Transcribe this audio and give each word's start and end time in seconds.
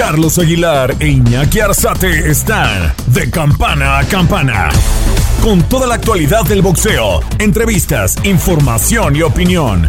Carlos 0.00 0.38
Aguilar 0.38 0.96
e 0.98 1.08
Iñaki 1.08 1.60
Arzate 1.60 2.30
están 2.30 2.94
de 3.08 3.30
campana 3.30 3.98
a 3.98 4.04
campana. 4.08 4.70
Con 5.42 5.62
toda 5.68 5.86
la 5.86 5.96
actualidad 5.96 6.42
del 6.44 6.62
boxeo, 6.62 7.20
entrevistas, 7.38 8.16
información 8.24 9.14
y 9.14 9.20
opinión. 9.20 9.86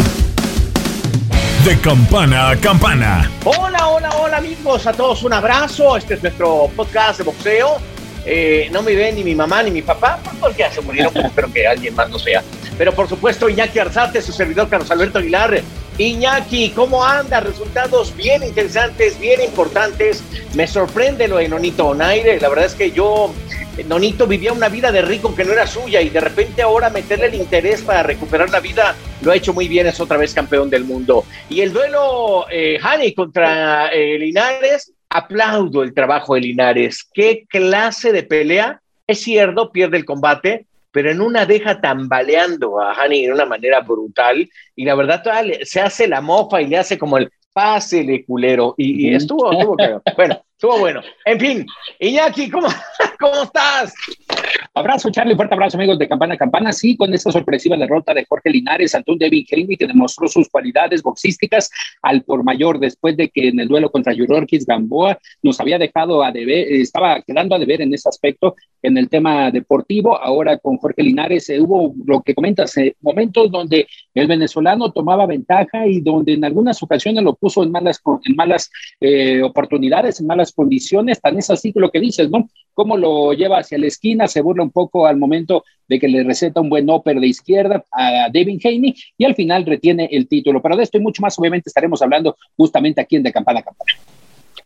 De 1.64 1.80
campana 1.80 2.50
a 2.50 2.58
campana. 2.58 3.32
Hola, 3.46 3.88
hola, 3.88 4.10
hola 4.18 4.38
amigos, 4.38 4.86
a 4.86 4.92
todos 4.92 5.24
un 5.24 5.32
abrazo. 5.32 5.96
Este 5.96 6.16
es 6.16 6.24
nuestro 6.24 6.70
podcast 6.76 7.20
de 7.20 7.24
boxeo. 7.24 7.78
Eh, 8.26 8.68
no 8.70 8.82
me 8.82 8.94
ven 8.94 9.16
ni 9.16 9.24
mi 9.24 9.34
mamá 9.34 9.64
ni 9.64 9.72
mi 9.72 9.82
papá, 9.82 10.20
porque 10.41 10.60
ya 10.60 10.72
se 10.74 10.82
murieron, 10.82 11.14
pues 11.14 11.28
espero 11.28 11.54
que 11.54 11.66
alguien 11.66 11.96
más 11.96 12.12
lo 12.12 12.20
sea. 12.20 12.44
Pero 12.78 12.94
por 12.94 13.08
supuesto, 13.08 13.48
Iñaki 13.48 13.80
Arzate, 13.80 14.22
su 14.22 14.34
servidor 14.34 14.68
Carlos 14.68 14.91
Alberto 14.91 15.20
Aguilar, 15.20 15.62
Iñaki, 15.98 16.72
¿cómo 16.72 17.04
anda? 17.04 17.41
Resultados 17.41 18.16
bien 18.16 18.44
interesantes, 18.44 19.20
bien 19.20 19.41
importantes. 19.41 20.23
Me 20.55 20.68
sorprende 20.68 21.27
lo 21.27 21.38
de 21.38 21.49
Nonito 21.49 21.88
Onaire. 21.88 22.40
La 22.40 22.49
verdad 22.49 22.66
es 22.66 22.76
que 22.76 22.91
yo, 22.91 23.34
Nonito 23.85 24.26
vivía 24.26 24.54
una 24.54 24.70
vida 24.70 24.91
de 24.91 25.01
rico 25.01 25.35
que 25.35 25.43
no 25.43 25.54
era 25.54 25.68
suya 25.68 26.01
y 26.01 26.10
de 26.10 26.21
repente 26.21 26.62
ahora 26.62 26.90
meterle 26.90 27.27
el 27.27 27.35
interés 27.35 27.82
para 27.82 28.04
recuperar 28.04 28.49
la 28.49 28.60
vida 28.60 28.96
lo 29.21 29.32
ha 29.32 29.35
hecho 29.35 29.54
muy 29.54 29.68
bien. 29.68 29.88
Es 29.88 29.99
otra 29.99 30.18
vez 30.18 30.34
campeón 30.34 30.70
del 30.70 30.85
mundo. 30.85 31.26
Y 31.49 31.62
el 31.62 31.74
duelo 31.74 32.46
eh, 32.49 32.79
Hani 32.82 33.13
contra 33.13 33.90
eh, 33.90 34.18
Linares, 34.18 34.94
aplaudo 35.10 35.84
el 35.84 35.94
trabajo 35.94 36.35
de 36.35 36.41
Linares. 36.41 37.07
¿Qué 37.13 37.46
clase 37.48 38.12
de 38.12 38.23
pelea? 38.23 38.82
Es 39.05 39.21
cierto, 39.21 39.71
pierde 39.71 39.98
el 39.98 40.05
combate, 40.05 40.66
pero 40.92 41.12
en 41.12 41.22
una 41.22 41.46
deja 41.46 41.80
tambaleando 41.82 42.80
a 42.80 42.94
Hani 42.94 43.26
de 43.26 43.34
una 43.34 43.46
manera 43.46 43.82
brutal 43.82 44.50
y 44.76 44.86
la 44.86 44.96
verdad 44.96 45.24
se 45.64 45.82
hace 45.82 46.08
la 46.08 46.22
mofa 46.22 46.62
y 46.62 46.68
le 46.68 46.78
hace 46.78 46.98
como 46.98 47.18
el 47.18 47.32
pásele 47.54 48.24
culero 48.26 48.76
y, 48.78 49.08
y 49.10 49.16
estuvo, 49.16 49.52
estuvo 49.52 49.76
bueno, 50.16 50.44
estuvo 50.62 50.77
bueno. 50.77 51.01
En 51.26 51.40
fin, 51.40 51.65
Iñaki, 51.99 52.51
¿cómo, 52.51 52.67
cómo 53.20 53.41
estás? 53.41 53.95
Abrazo, 54.76 55.09
Charlie, 55.09 55.35
fuerte 55.35 55.55
abrazo, 55.55 55.76
amigos 55.76 55.98
de 55.98 56.07
Campana 56.07 56.37
Campana. 56.37 56.71
Sí, 56.71 56.95
con 56.95 57.12
esta 57.13 57.31
sorpresiva 57.31 57.76
derrota 57.76 58.13
de 58.13 58.26
Jorge 58.29 58.51
Linares 58.51 58.93
ante 58.93 59.12
un 59.12 59.17
David 59.17 59.48
Henry 59.49 59.76
que 59.76 59.87
demostró 59.87 60.27
sus 60.27 60.48
cualidades 60.49 61.01
boxísticas 61.01 61.71
al 62.04 62.21
por 62.21 62.43
mayor 62.43 62.79
después 62.79 63.17
de 63.17 63.29
que 63.29 63.48
en 63.48 63.59
el 63.59 63.67
duelo 63.67 63.91
contra 63.91 64.13
Yurorkis 64.13 64.67
Gamboa 64.67 65.17
nos 65.41 65.59
había 65.59 65.79
dejado 65.79 66.23
a 66.23 66.31
deber, 66.31 66.72
estaba 66.72 67.22
quedando 67.23 67.56
a 67.56 67.59
deber 67.59 67.81
en 67.81 67.94
ese 67.94 68.07
aspecto 68.07 68.56
en 68.84 68.97
el 68.97 69.09
tema 69.09 69.51
deportivo. 69.51 70.16
Ahora 70.16 70.57
con 70.57 70.78
Jorge 70.78 71.03
Linares 71.03 71.50
eh, 71.50 71.59
hubo 71.59 71.94
lo 72.06 72.22
que 72.22 72.35
comentas, 72.35 72.78
eh, 72.78 72.95
momentos 73.01 73.51
donde 73.51 73.88
el 74.13 74.28
venezolano 74.28 74.91
tomaba 74.91 75.25
ventaja 75.25 75.88
y 75.88 76.01
donde 76.01 76.34
en 76.34 76.45
algunas 76.45 76.81
ocasiones 76.81 77.23
lo 77.23 77.35
puso 77.35 77.63
en 77.63 77.72
malas, 77.72 78.01
en 78.25 78.35
malas 78.35 78.72
eh, 79.00 79.41
oportunidades, 79.41 80.19
en 80.19 80.28
malas 80.28 80.50
condiciones. 80.53 81.22
Tan 81.22 81.38
es 81.38 81.50
así 81.50 81.74
que 81.74 81.80
lo 81.80 81.91
que 81.91 82.00
dices, 82.00 82.30
¿no? 82.30 82.50
Cómo 82.74 82.97
lo 82.97 83.34
lleva 83.34 83.59
hacia 83.59 83.78
la 83.78 83.88
esquina, 83.88 84.28
se 84.28 84.41
burla 84.41 84.63
un 84.63 84.72
poco 84.72 85.06
al 85.06 85.18
momento 85.18 85.63
de 85.88 86.00
que 86.00 86.07
le 86.07 86.24
receta 86.24 86.62
un 86.62 86.69
buen 86.69 86.89
upper 86.89 87.19
de 87.19 87.28
izquierda 87.28 87.84
a 87.91 88.29
David 88.31 88.62
Haney 88.63 88.95
y 89.17 89.25
al 89.25 89.35
final 89.35 89.66
retiene 89.66 90.09
el 90.12 90.28
título. 90.28 90.62
Pero 90.62 90.78
de 90.78 90.84
esto 90.84 90.97
y 90.97 91.01
mucho 91.01 91.22
más, 91.22 91.38
obviamente, 91.38 91.69
estaremos 91.69 92.01
hablando 92.01 92.38
justamente 92.56 93.01
aquí 93.01 93.17
en 93.17 93.23
De 93.23 93.31
Campana 93.31 93.59
a 93.59 93.63
Campana. 93.63 93.91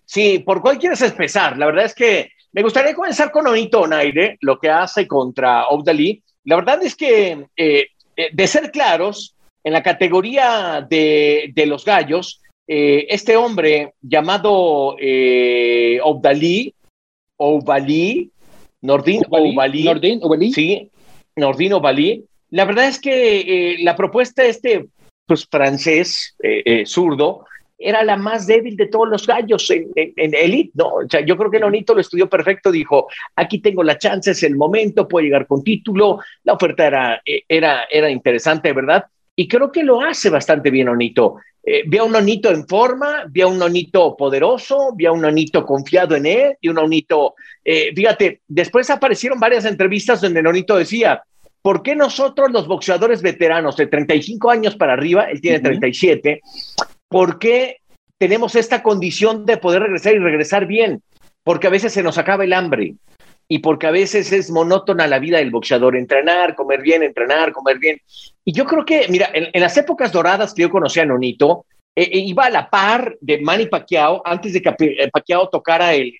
Sí, 0.06 0.40
¿por 0.40 0.62
cuál 0.62 0.78
quieres 0.78 1.02
empezar? 1.02 1.58
La 1.58 1.66
verdad 1.66 1.86
es 1.86 1.96
que 1.96 2.30
me 2.54 2.62
gustaría 2.62 2.94
comenzar 2.94 3.32
con 3.32 3.46
Onito 3.48 3.82
Onaire, 3.82 4.38
lo 4.42 4.60
que 4.60 4.70
hace 4.70 5.08
contra 5.08 5.68
Obdali. 5.68 6.24
La 6.46 6.56
verdad 6.56 6.82
es 6.84 6.96
que, 6.96 7.48
eh, 7.58 7.88
eh, 8.16 8.30
de 8.32 8.48
ser 8.48 8.72
claros, 8.72 9.36
en 9.64 9.74
la 9.74 9.82
categoría 9.82 10.86
de, 10.88 11.52
de 11.54 11.66
los 11.66 11.84
gallos, 11.84 12.40
eh, 12.68 13.06
este 13.10 13.38
hombre 13.38 13.94
llamado 14.02 14.96
eh, 15.00 16.00
Obdali, 16.04 16.74
Obali, 17.38 18.32
Nordin 18.82 19.22
Obali, 19.30 19.84
Nordin 19.84 20.54
sí, 20.54 20.90
Nordin. 21.36 22.26
La 22.50 22.66
verdad 22.66 22.88
es 22.88 23.00
que 23.00 23.74
eh, 23.74 23.78
la 23.84 23.96
propuesta 23.96 24.44
de 24.44 24.50
este 24.50 24.88
pues, 25.28 25.46
francés 25.46 26.36
zurdo 26.86 27.46
era 27.78 28.04
la 28.04 28.16
más 28.16 28.48
débil 28.48 28.78
de 28.78 28.88
todos 28.88 29.10
los 29.10 29.28
gallos 29.28 29.70
en, 29.70 29.92
en, 29.96 30.34
Elite, 30.34 30.72
¿no? 30.76 30.88
O 30.88 31.10
sea, 31.10 31.22
yo 31.26 31.36
creo 31.36 31.52
que 31.52 31.60
Nonito 31.60 31.94
lo 31.94 32.00
estudió 32.00 32.30
perfecto, 32.30 32.72
dijo, 32.72 33.08
aquí 33.36 33.60
tengo 33.60 33.84
la 33.84 33.98
chance, 33.98 34.32
es 34.32 34.44
el 34.44 34.56
momento, 34.56 35.08
puedo 35.08 35.26
llegar 35.26 35.46
con 35.46 35.62
título, 35.62 36.20
la 36.46 36.54
oferta 36.54 36.88
era, 36.88 37.22
era, 37.26 37.84
era 37.92 38.10
interesante, 38.10 38.72
¿verdad? 38.72 39.06
Y 39.36 39.48
creo 39.48 39.72
que 39.72 39.84
lo 39.84 40.02
hace 40.02 40.30
bastante 40.30 40.70
bien 40.70 40.86
Nonito. 40.86 41.36
Eh, 41.68 41.84
vi 41.88 41.98
a 41.98 42.04
un 42.04 42.12
Nonito 42.12 42.52
en 42.52 42.68
forma, 42.68 43.26
vi 43.28 43.42
a 43.42 43.48
un 43.48 43.58
Nonito 43.58 44.16
poderoso, 44.16 44.94
vi 44.96 45.08
a 45.08 45.12
un 45.12 45.22
Nonito 45.22 45.66
confiado 45.66 46.16
en 46.16 46.28
él 46.28 46.58
y 46.62 46.70
un 46.70 46.76
Nonito, 46.76 47.34
eh, 47.64 47.92
fíjate, 47.96 48.42
después 48.48 48.88
aparecieron 48.92 49.40
varias 49.40 49.66
entrevistas 49.66 50.22
donde 50.22 50.44
Nonito 50.44 50.76
decía, 50.76 51.24
¿por 51.64 51.82
qué 51.82 51.96
nosotros 51.96 52.52
los 52.52 52.68
boxeadores 52.68 53.24
veteranos 53.24 53.78
de 53.78 53.88
35 53.88 54.52
años 54.52 54.76
para 54.76 54.94
arriba, 54.94 55.24
él 55.24 55.42
tiene 55.42 55.60
37, 55.60 56.42
¿por 57.08 57.40
qué 57.40 57.78
tenemos 58.20 58.56
esta 58.56 58.84
condición 58.84 59.48
de 59.48 59.58
poder 59.58 59.82
regresar 59.82 60.14
y 60.14 60.20
regresar 60.20 60.68
bien? 60.68 61.02
Porque 61.44 61.66
a 61.66 61.72
veces 61.72 61.94
se 61.94 62.04
nos 62.04 62.20
acaba 62.20 62.44
el 62.44 62.54
hambre 62.54 62.94
y 63.48 63.60
porque 63.60 63.88
a 63.88 63.92
veces 63.92 64.32
es 64.32 64.50
monótona 64.50 65.08
la 65.08 65.20
vida 65.20 65.38
del 65.38 65.52
boxeador, 65.52 65.96
entrenar, 65.96 66.56
comer 66.56 66.82
bien, 66.82 67.04
entrenar, 67.04 67.52
comer 67.52 67.78
bien. 67.78 68.02
Y 68.44 68.54
yo 68.54 68.66
creo 68.66 68.86
que, 68.86 69.08
mira, 69.10 69.30
en, 69.34 69.62
las 69.62 69.78
épocas 69.78 70.12
doradas 70.12 70.54
que 70.54 70.64
yo 70.64 70.70
conocía 70.70 71.04
a 71.04 71.06
Nonito, 71.06 71.66
eh, 71.96 72.10
eh, 72.12 72.20
iba 72.20 72.46
a 72.46 72.50
la 72.50 72.70
par 72.70 73.16
de 73.22 73.40
Manny 73.40 73.68
Pacquiao 73.68 74.22
antes 74.26 74.54
de 74.54 74.62
que 74.62 74.70
eh, 74.80 75.10
Pacquiao 75.12 75.48
tocara 75.48 75.94
el, 75.94 76.14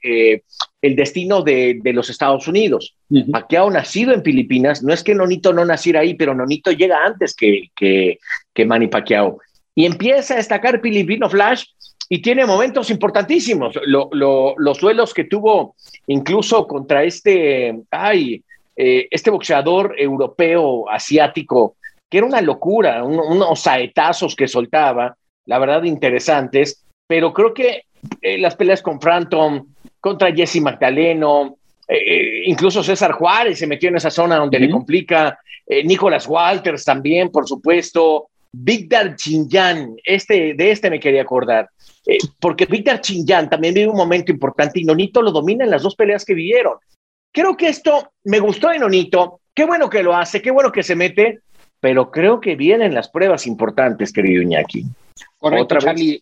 el 0.82 0.96
destino 0.96 1.42
de, 1.42 1.80
de, 1.82 1.94
los 1.94 2.10
Estados 2.10 2.48
Unidos. 2.48 2.96
Pacquiao 3.32 3.70
nacido 3.70 4.14
en 4.14 4.24
Filipinas, 4.24 4.84
no 4.84 4.94
es 4.94 5.04
que 5.04 5.16
Nonito 5.16 5.52
no 5.52 5.66
naciera 5.66 6.02
ahí, 6.02 6.14
pero 6.14 6.34
Nonito 6.34 6.72
llega 6.72 7.04
antes 7.06 7.36
que, 7.36 7.72
que, 7.76 8.20
que 8.54 8.66
Manny 8.66 8.88
Pacquiao. 8.88 9.40
Y 9.74 9.86
empieza 9.86 10.36
a 10.36 10.38
destacar 10.38 10.80
Filipino 10.80 11.30
Flash 11.30 11.66
y 12.08 12.22
tiene 12.22 12.46
momentos 12.46 12.90
importantísimos. 12.90 13.76
los 13.86 14.78
suelos 14.78 15.14
que 15.14 15.24
tuvo 15.24 15.76
incluso 16.08 16.68
contra 16.68 17.04
este, 17.04 17.84
ay, 17.92 18.44
eh, 18.76 19.08
este 19.10 19.32
boxeador 19.32 19.96
europeo, 19.98 20.90
asiático, 20.90 21.78
que 22.10 22.18
era 22.18 22.28
una 22.28 22.42
locura, 22.42 23.04
unos 23.04 23.60
saetazos 23.60 24.36
que 24.36 24.48
soltaba, 24.48 25.16
la 25.46 25.60
verdad 25.60 25.84
interesantes, 25.84 26.84
pero 27.08 27.34
creo 27.34 27.54
que 27.54 27.84
eh, 28.22 28.38
las 28.38 28.56
peleas 28.56 28.82
con 28.82 29.00
Franton, 29.00 29.68
contra 30.00 30.34
Jesse 30.34 30.62
Magdaleno, 30.62 31.58
eh, 31.88 32.44
incluso 32.46 32.84
César 32.84 33.14
Juárez 33.14 33.60
se 33.60 33.68
metió 33.68 33.90
en 33.90 33.98
esa 33.98 34.12
zona 34.12 34.38
donde 34.38 34.60
le 34.60 34.70
complica, 34.70 35.40
Nicolas 35.84 36.28
Walters 36.28 36.86
también, 36.86 37.32
por 37.32 37.48
supuesto, 37.48 38.28
Víctor 38.58 39.16
Chinyan, 39.16 39.96
este, 40.04 40.54
de 40.54 40.72
este 40.72 40.90
me 40.90 41.00
quería 41.00 41.24
acordar, 41.24 41.70
eh, 42.06 42.18
porque 42.40 42.66
Víctor 42.66 43.02
Chinyan 43.02 43.50
también 43.50 43.74
vive 43.74 43.90
un 43.90 43.98
momento 43.98 44.32
importante 44.32 44.80
y 44.80 44.86
Nonito 44.86 45.22
lo 45.22 45.32
domina 45.32 45.66
en 45.66 45.72
las 45.72 45.84
dos 45.84 45.96
peleas 45.96 46.24
que 46.24 46.34
vivieron. 46.34 46.78
Creo 47.32 47.58
que 47.58 47.68
esto 47.68 48.14
me 48.24 48.40
gustó 48.40 48.70
de 48.70 48.80
Nonito, 48.80 49.42
qué 49.54 49.66
bueno 49.66 49.90
que 49.90 50.04
lo 50.04 50.16
hace, 50.16 50.42
qué 50.42 50.52
bueno 50.52 50.72
que 50.72 50.84
se 50.84 50.96
mete, 50.96 51.40
pero 51.82 52.10
creo 52.10 52.40
que 52.40 52.56
vienen 52.56 52.94
las 52.94 53.10
pruebas 53.10 53.46
importantes, 53.46 54.14
querido 54.14 54.42
Iñaki. 54.42 54.86
Correcto, 55.38 55.64
Otra 55.64 55.80
Charlie 55.80 56.20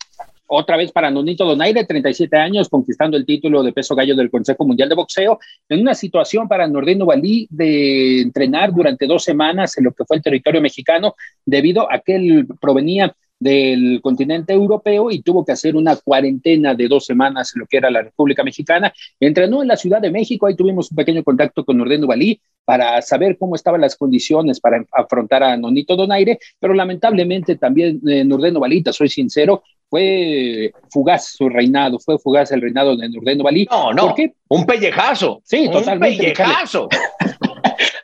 otra 0.54 0.76
vez 0.76 0.92
para 0.92 1.10
Nonito 1.10 1.44
Donaire, 1.44 1.84
37 1.84 2.36
años, 2.36 2.68
conquistando 2.68 3.16
el 3.16 3.26
título 3.26 3.62
de 3.62 3.72
peso 3.72 3.94
gallo 3.94 4.14
del 4.14 4.30
Consejo 4.30 4.64
Mundial 4.64 4.88
de 4.88 4.94
Boxeo, 4.94 5.38
en 5.68 5.80
una 5.80 5.94
situación 5.94 6.48
para 6.48 6.66
Nordino 6.66 7.06
Valí 7.06 7.46
de 7.50 8.22
entrenar 8.22 8.72
durante 8.72 9.06
dos 9.06 9.24
semanas 9.24 9.76
en 9.78 9.84
lo 9.84 9.92
que 9.92 10.04
fue 10.04 10.16
el 10.16 10.22
territorio 10.22 10.60
mexicano, 10.60 11.14
debido 11.44 11.90
a 11.90 11.98
que 12.00 12.16
él 12.16 12.46
provenía 12.60 13.14
del 13.38 14.00
continente 14.00 14.52
europeo 14.52 15.10
y 15.10 15.22
tuvo 15.22 15.44
que 15.44 15.52
hacer 15.52 15.76
una 15.76 15.96
cuarentena 15.96 16.74
de 16.74 16.88
dos 16.88 17.04
semanas 17.04 17.52
en 17.54 17.60
lo 17.60 17.66
que 17.66 17.76
era 17.76 17.90
la 17.90 18.02
República 18.02 18.42
Mexicana. 18.42 18.92
Entrenó 19.20 19.60
en 19.60 19.68
la 19.68 19.76
Ciudad 19.76 20.00
de 20.00 20.10
México, 20.10 20.46
ahí 20.46 20.56
tuvimos 20.56 20.90
un 20.90 20.96
pequeño 20.96 21.22
contacto 21.22 21.64
con 21.64 21.76
Nordeno 21.76 22.06
Valí 22.06 22.40
para 22.64 23.02
saber 23.02 23.36
cómo 23.38 23.54
estaban 23.54 23.80
las 23.80 23.96
condiciones 23.96 24.60
para 24.60 24.84
afrontar 24.92 25.42
a 25.42 25.56
Nonito 25.56 25.96
Donaire, 25.96 26.38
pero 26.58 26.72
lamentablemente 26.72 27.56
también 27.56 28.00
eh, 28.08 28.24
Nordeno 28.24 28.60
Valita, 28.60 28.92
soy 28.92 29.08
sincero, 29.08 29.62
fue 29.94 30.72
fugaz 30.90 31.26
su 31.36 31.48
reinado, 31.48 32.00
fue 32.00 32.18
fugaz 32.18 32.50
el 32.50 32.60
reinado 32.60 32.96
de 32.96 33.08
Nurdeno 33.08 33.44
Balí. 33.44 33.68
No, 33.70 33.92
no, 33.92 34.06
¿Por 34.06 34.14
qué? 34.16 34.34
un 34.48 34.66
pellejazo. 34.66 35.40
Sí, 35.44 35.68
totalmente. 35.70 36.16
Un 36.16 36.34
pellejazo. 36.34 36.88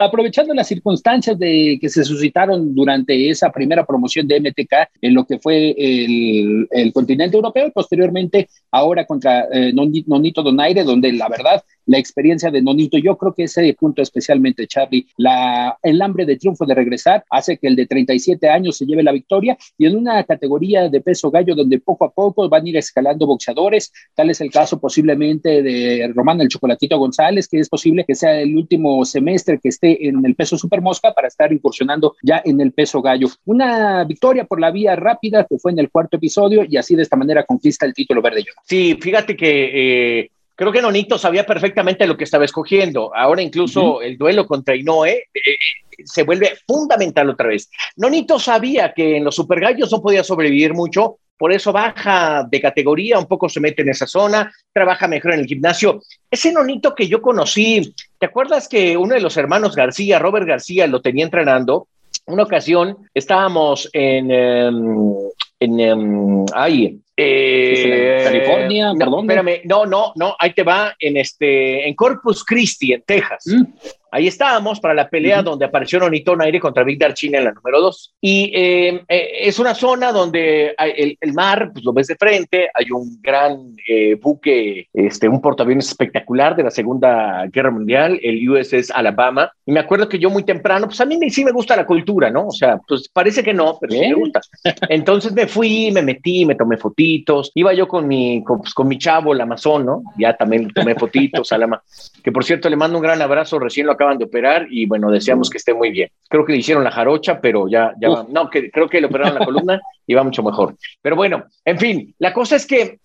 aprovechando 0.01 0.55
las 0.55 0.67
circunstancias 0.67 1.39
de 1.39 1.79
que 1.81 1.89
se 1.89 2.05
suscitaron 2.05 2.75
durante 2.75 3.29
esa 3.29 3.51
primera 3.53 3.85
promoción 3.85 4.27
de 4.27 4.41
MTK 4.41 4.73
en 5.03 5.15
lo 5.15 5.27
que 5.27 5.39
fue 5.39 5.75
el, 5.77 6.67
el 6.71 6.93
continente 6.93 7.37
europeo 7.37 7.67
y 7.67 7.71
posteriormente 7.71 8.49
ahora 8.71 9.05
contra 9.05 9.47
eh, 9.53 9.73
Nonito 9.75 10.43
Donaire, 10.43 10.85
donde 10.85 11.13
la 11.13 11.29
verdad 11.29 11.63
la 11.91 11.99
experiencia 11.99 12.51
de 12.51 12.63
Nonito, 12.63 12.99
yo 12.99 13.19
creo 13.19 13.35
que 13.35 13.45
ese 13.45 13.75
punto 13.75 14.01
especialmente, 14.01 14.67
Charlie, 14.69 15.07
la, 15.17 15.77
el 15.83 16.01
hambre 16.01 16.25
de 16.25 16.37
triunfo 16.37 16.65
de 16.65 16.75
regresar 16.75 17.25
hace 17.29 17.59
que 17.59 17.67
el 17.67 17.75
de 17.75 17.87
37 17.87 18.49
años 18.49 18.77
se 18.77 18.87
lleve 18.87 19.03
la 19.03 19.11
victoria 19.11 19.59
y 19.77 19.87
en 19.87 19.97
una 19.97 20.23
categoría 20.23 20.89
de 20.89 21.01
peso 21.01 21.33
gallo 21.33 21.57
donde 21.57 21.81
poco 21.81 22.05
a 22.05 22.13
poco 22.13 22.49
van 22.49 22.65
a 22.65 22.69
ir 22.69 22.77
escalando 22.77 23.27
boxeadores, 23.27 23.93
tal 24.15 24.31
es 24.31 24.41
el 24.41 24.53
caso 24.53 24.79
posiblemente 24.79 25.63
de 25.63 26.13
Román 26.15 26.41
el 26.41 26.49
Chocolatito 26.49 26.97
González, 26.97 27.49
que 27.49 27.59
es 27.59 27.69
posible 27.69 28.05
que 28.07 28.15
sea 28.15 28.41
el 28.41 28.57
último 28.57 29.05
semestre 29.05 29.59
que 29.61 29.71
esté 29.71 29.90
en 30.01 30.25
el 30.25 30.35
peso 30.35 30.57
super 30.57 30.81
mosca 30.81 31.13
para 31.13 31.29
estar 31.29 31.53
incursionando 31.53 32.17
ya 32.23 32.43
en 32.45 32.61
el 32.61 32.73
peso 32.73 33.03
gallo. 33.03 33.29
Una 33.45 34.05
victoria 34.05 34.45
por 34.45 34.61
la 34.61 34.71
vía 34.71 34.97
rápida 34.97 35.47
que 35.49 35.59
fue 35.59 35.73
en 35.73 35.79
el 35.79 35.91
cuarto 35.91 36.17
episodio 36.17 36.65
y 36.69 36.77
así 36.77 36.97
de 36.97 37.03
esta 37.03 37.17
manera 37.17 37.45
conquista 37.45 37.87
el 37.87 37.95
título 37.95 38.23
verde. 38.23 38.45
Sí, 38.65 38.99
fíjate 39.01 39.37
que 39.37 40.21
eh, 40.21 40.31
creo 40.55 40.73
que 40.73 40.83
Nonito 40.83 41.19
sabía 41.19 41.47
perfectamente 41.47 42.07
lo 42.07 42.17
que 42.17 42.25
estaba 42.25 42.45
escogiendo. 42.45 43.15
Ahora 43.15 43.43
incluso 43.43 44.03
el 44.03 44.19
duelo 44.19 44.47
contra 44.47 44.77
Inoue 44.77 45.09
eh, 45.09 45.25
eh, 45.35 45.57
se 46.05 46.23
vuelve 46.23 46.53
fundamental 46.67 47.31
otra 47.31 47.49
vez. 47.49 47.71
Nonito 47.97 48.39
sabía 48.39 48.93
que 48.95 49.17
en 49.17 49.25
los 49.25 49.35
supergallos 49.35 49.91
no 49.91 50.03
podía 50.03 50.23
sobrevivir 50.23 50.75
mucho, 50.75 51.19
por 51.41 51.53
eso 51.55 51.73
baja 51.73 52.47
de 52.51 52.61
categoría, 52.61 53.19
un 53.19 53.25
poco 53.25 53.49
se 53.49 53.61
mete 53.61 53.81
en 53.81 53.89
esa 53.89 54.07
zona, 54.07 54.53
trabaja 54.75 55.09
mejor 55.09 55.33
en 55.33 55.41
el 55.41 55.47
gimnasio. 55.47 56.03
Ese 56.31 56.53
nonito 56.53 56.95
que 56.95 57.09
yo 57.09 57.23
conocí, 57.23 57.95
¿te 58.21 58.27
acuerdas 58.27 58.69
que 58.69 58.97
uno 58.97 59.15
de 59.15 59.21
los 59.21 59.37
hermanos 59.39 59.75
García, 59.75 60.19
Robert 60.19 60.47
García, 60.47 60.87
lo 60.87 61.01
tenía 61.01 61.25
entrenando? 61.25 61.89
Una 62.27 62.43
ocasión 62.43 62.99
estábamos 63.15 63.89
en, 63.95 64.31
em, 64.31 65.15
en, 65.59 65.81
em, 65.81 66.45
ay, 66.55 67.01
eh, 67.17 68.21
California, 68.23 68.93
no, 68.93 69.21
espérame, 69.21 69.63
no, 69.65 69.87
no, 69.87 70.13
no, 70.17 70.37
ahí 70.39 70.53
te 70.53 70.63
va 70.63 70.95
en 71.01 71.17
este, 71.17 71.89
en 71.89 71.95
Corpus 71.95 72.45
Christi, 72.45 72.93
en 72.93 73.03
Texas. 73.03 73.45
Mm. 73.47 73.65
Ahí 74.13 74.27
estábamos 74.27 74.81
para 74.81 74.95
la 74.95 75.09
pelea 75.09 75.43
donde 75.43 75.65
apareció 75.65 75.99
Nonito 75.99 76.35
Naire 76.35 76.59
contra 76.59 76.85
Víctor 76.85 77.15
China 77.15 77.39
en 77.39 77.45
la 77.45 77.53
número 77.53 77.81
2. 77.81 78.15
Y 78.21 78.53
eh, 78.55 79.05
eh, 79.09 79.31
es 79.43 79.59
una 79.59 79.75
zona 79.75 80.13
donde 80.13 80.75
el, 80.79 81.17
el, 81.21 81.33
mar, 81.33 81.71
pues 81.73 81.85
lo 81.85 81.93
ves 81.93 82.09
de 82.09 82.17
frente, 82.17 82.69
hay 82.75 82.91
un 82.91 83.21
gran 83.23 83.75
eh, 83.89 84.17
buque, 84.17 84.89
este, 84.93 85.29
un 85.29 85.41
portaaviones 85.41 85.89
espectacular 85.89 86.57
de 86.57 86.65
la 86.65 86.71
Segunda 86.71 87.47
Guerra 87.53 87.71
Mundial, 87.71 88.19
el 88.23 88.49
USS 88.49 88.91
Alabama. 88.91 89.53
Y 89.65 89.73
me 89.73 89.81
acuerdo 89.81 90.09
que 90.09 90.19
yo 90.19 90.31
muy 90.31 90.43
temprano, 90.43 90.87
pues 90.87 91.01
a 91.01 91.05
mí 91.05 91.19
sí 91.31 91.45
me 91.45 91.53
gusta 91.53 91.77
la 91.77 91.87
cultura, 91.87 92.31
¿no? 92.31 92.49
O 92.49 92.53
sea, 92.53 92.79
pues 92.87 93.09
parece 93.09 93.43
que 93.43 93.55
no, 93.55 93.79
pero 93.81 93.93
sí 93.93 94.01
me 94.01 94.15
gusta. 94.15 94.41
Entonces 94.89 95.33
me 95.33 95.47
fui, 95.47 95.91
me 95.93 96.03
metí, 96.03 96.45
me 96.45 96.55
tomé 96.55 96.77
fotitos. 96.77 97.53
Iba 97.55 97.73
yo 97.75 97.87
con 97.87 98.09
mi, 98.09 98.43
con, 98.43 98.61
pues, 98.61 98.75
con 98.75 98.89
mi 98.89 98.99
chavo, 98.99 99.33
el 99.33 99.41
Amazon, 99.41 99.87
¿no? 99.87 100.03
Ya 100.19 100.37
también 100.37 100.69
tomé 100.73 100.95
fotitos, 100.95 101.53
Alama. 101.53 101.83
Que 102.23 102.33
por 102.33 102.45
cierto, 102.45 102.69
le 102.69 102.77
mando 102.77 102.99
un 102.99 103.03
gran 103.03 103.23
abrazo, 103.23 103.59
recién 103.59 103.87
lo 103.87 103.93
acaban 104.01 104.19
de 104.19 104.25
operar 104.25 104.67
y 104.71 104.87
bueno, 104.87 105.11
deseamos 105.11 105.51
que 105.51 105.59
esté 105.59 105.75
muy 105.75 105.91
bien. 105.91 106.09
Creo 106.29 106.45
que 106.45 106.53
le 106.53 106.59
hicieron 106.59 106.83
la 106.83 106.91
jarocha, 106.91 107.41
pero 107.41 107.69
ya, 107.69 107.93
ya 108.01 108.09
va. 108.09 108.27
No, 108.29 108.49
que, 108.49 108.71
creo 108.71 108.89
que 108.89 109.01
le 109.01 109.07
operaron 109.09 109.39
la 109.39 109.45
columna 109.45 109.81
y 110.07 110.15
va 110.15 110.25
mucho 110.25 110.43
mejor. 110.43 110.75
Pero 111.03 111.17
bueno, 111.17 111.45
en 111.65 111.79
fin, 111.79 112.15
la 112.19 112.33
cosa 112.33 112.57
es 112.57 112.67
que 112.67 112.99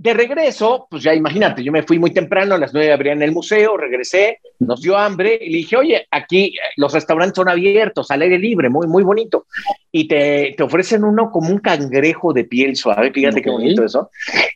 de 0.00 0.14
regreso, 0.14 0.86
pues 0.88 1.02
ya 1.02 1.14
imagínate, 1.14 1.62
yo 1.62 1.70
me 1.70 1.82
fui 1.82 1.98
muy 1.98 2.10
temprano, 2.10 2.54
a 2.54 2.58
las 2.58 2.72
nueve 2.72 2.90
abría 2.90 3.12
en 3.12 3.20
el 3.20 3.32
museo, 3.32 3.76
regresé, 3.76 4.38
nos 4.58 4.80
dio 4.80 4.96
hambre 4.96 5.38
y 5.38 5.50
le 5.50 5.58
dije, 5.58 5.76
oye, 5.76 6.06
aquí 6.10 6.54
los 6.78 6.94
restaurantes 6.94 7.36
son 7.36 7.50
abiertos, 7.50 8.10
al 8.10 8.22
aire 8.22 8.38
libre, 8.38 8.70
muy, 8.70 8.86
muy 8.86 9.02
bonito. 9.02 9.44
Y 9.92 10.08
te, 10.08 10.54
te 10.56 10.62
ofrecen 10.62 11.04
uno 11.04 11.30
como 11.30 11.50
un 11.50 11.58
cangrejo 11.58 12.32
de 12.32 12.44
piel 12.44 12.76
suave, 12.76 13.12
fíjate 13.12 13.42
qué 13.42 13.50
bonito 13.50 13.84
eso. 13.84 14.10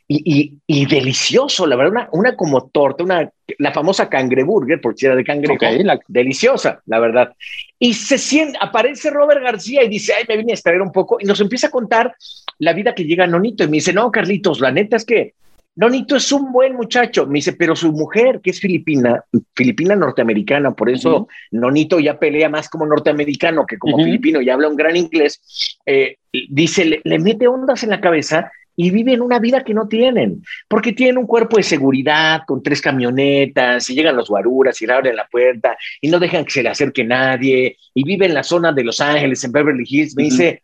Y, 0.09 0.23
y, 0.25 0.59
y, 0.67 0.87
delicioso, 0.87 1.67
la 1.67 1.77
verdad, 1.77 1.93
una, 1.93 2.09
una 2.13 2.37
como 2.37 2.71
torta, 2.71 3.05
una, 3.05 3.31
la 3.59 3.73
famosa 3.73 4.09
cangreburger, 4.09 4.81
por 4.81 4.97
si 4.97 5.06
era 5.06 5.17
de 5.17 5.25
cangrejo, 5.25 5.65
deliciosa, 6.09 6.83
la 6.87 6.99
verdad. 6.99 7.33
Y 7.79 7.95
se 7.95 8.19
siente, 8.19 8.59
aparece 8.61 9.11
Robert 9.11 9.43
García 9.43 9.83
y 9.83 9.89
dice, 9.89 10.15
ay, 10.15 10.25
me 10.29 10.37
vine 10.37 10.53
a 10.53 10.55
extraer 10.55 10.81
un 10.81 10.93
poco, 10.93 11.19
y 11.21 11.25
nos 11.25 11.41
empieza 11.41 11.69
a 11.69 11.71
contar 11.71 12.15
la 12.59 12.73
vida 12.73 12.95
que 12.95 13.05
llega 13.05 13.27
Nonito. 13.27 13.65
Y 13.65 13.69
me 13.69 13.77
dice, 13.79 13.93
no, 13.93 14.11
Carlitos, 14.11 14.61
la 14.61 14.71
neta 14.71 14.97
es 14.97 15.05
que 15.05 15.35
Nonito 15.77 16.17
es 16.17 16.31
un 16.31 16.53
buen 16.53 16.75
muchacho. 16.75 17.27
Me 17.27 17.39
dice, 17.39 17.53
pero 17.55 17.75
su 17.75 17.93
mujer, 17.93 18.41
que 18.43 18.51
es 18.51 18.61
filipina, 18.61 19.25
filipina 19.55 19.97
norteamericana, 19.97 20.73
por 20.73 20.91
eso 20.91 21.29
Nonito 21.50 21.99
ya 21.99 22.19
pelea 22.19 22.49
más 22.49 22.69
como 22.69 22.87
norteamericano 22.87 23.67
que 23.67 23.79
como 23.79 23.99
filipino 23.99 24.41
y 24.41 24.50
habla 24.50 24.69
un 24.69 24.77
gran 24.77 24.97
inglés, 24.97 25.79
eh, 25.87 26.17
dice, 26.49 26.85
le, 26.85 27.00
le 27.05 27.19
mete 27.19 27.49
ondas 27.49 27.83
en 27.83 27.91
la 27.91 28.00
cabeza 28.00 28.50
y 28.76 28.91
viven 28.91 29.21
una 29.21 29.38
vida 29.38 29.62
que 29.62 29.75
no 29.75 29.87
tienen, 29.87 30.43
porque 30.69 30.93
tienen 30.93 31.19
un 31.19 31.26
cuerpo 31.26 31.56
de 31.56 31.62
seguridad 31.62 32.43
con 32.47 32.62
tres 32.62 32.81
camionetas 32.81 33.88
y 33.88 33.94
llegan 33.94 34.17
los 34.17 34.29
guaruras 34.29 34.81
y 34.82 34.87
le 34.87 34.93
abren 34.93 35.17
la 35.17 35.26
puerta 35.26 35.76
y 36.00 36.09
no 36.09 36.19
dejan 36.19 36.44
que 36.44 36.50
se 36.50 36.62
le 36.62 36.71
acerque 36.71 37.05
nadie 37.05 37.76
y 37.94 38.05
vive 38.05 38.26
en 38.26 38.35
la 38.35 38.43
zona 38.43 38.73
de 38.73 38.85
Los 38.85 39.00
Ángeles, 39.00 39.44
en 39.44 39.53
Beverly 39.53 39.85
Hills. 39.88 40.17
Me 40.17 40.25
dice, 40.25 40.62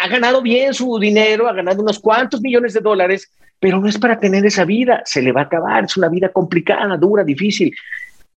ha 0.00 0.08
ganado 0.08 0.42
bien 0.42 0.74
su 0.74 0.98
dinero, 0.98 1.48
ha 1.48 1.52
ganado 1.52 1.82
unos 1.82 1.98
cuantos 1.98 2.40
millones 2.40 2.74
de 2.74 2.80
dólares, 2.80 3.30
pero 3.58 3.80
no 3.80 3.88
es 3.88 3.98
para 3.98 4.18
tener 4.18 4.44
esa 4.46 4.64
vida, 4.64 5.02
se 5.04 5.22
le 5.22 5.32
va 5.32 5.42
a 5.42 5.44
acabar, 5.44 5.84
es 5.84 5.96
una 5.96 6.08
vida 6.08 6.30
complicada, 6.30 6.96
dura, 6.96 7.24
difícil. 7.24 7.74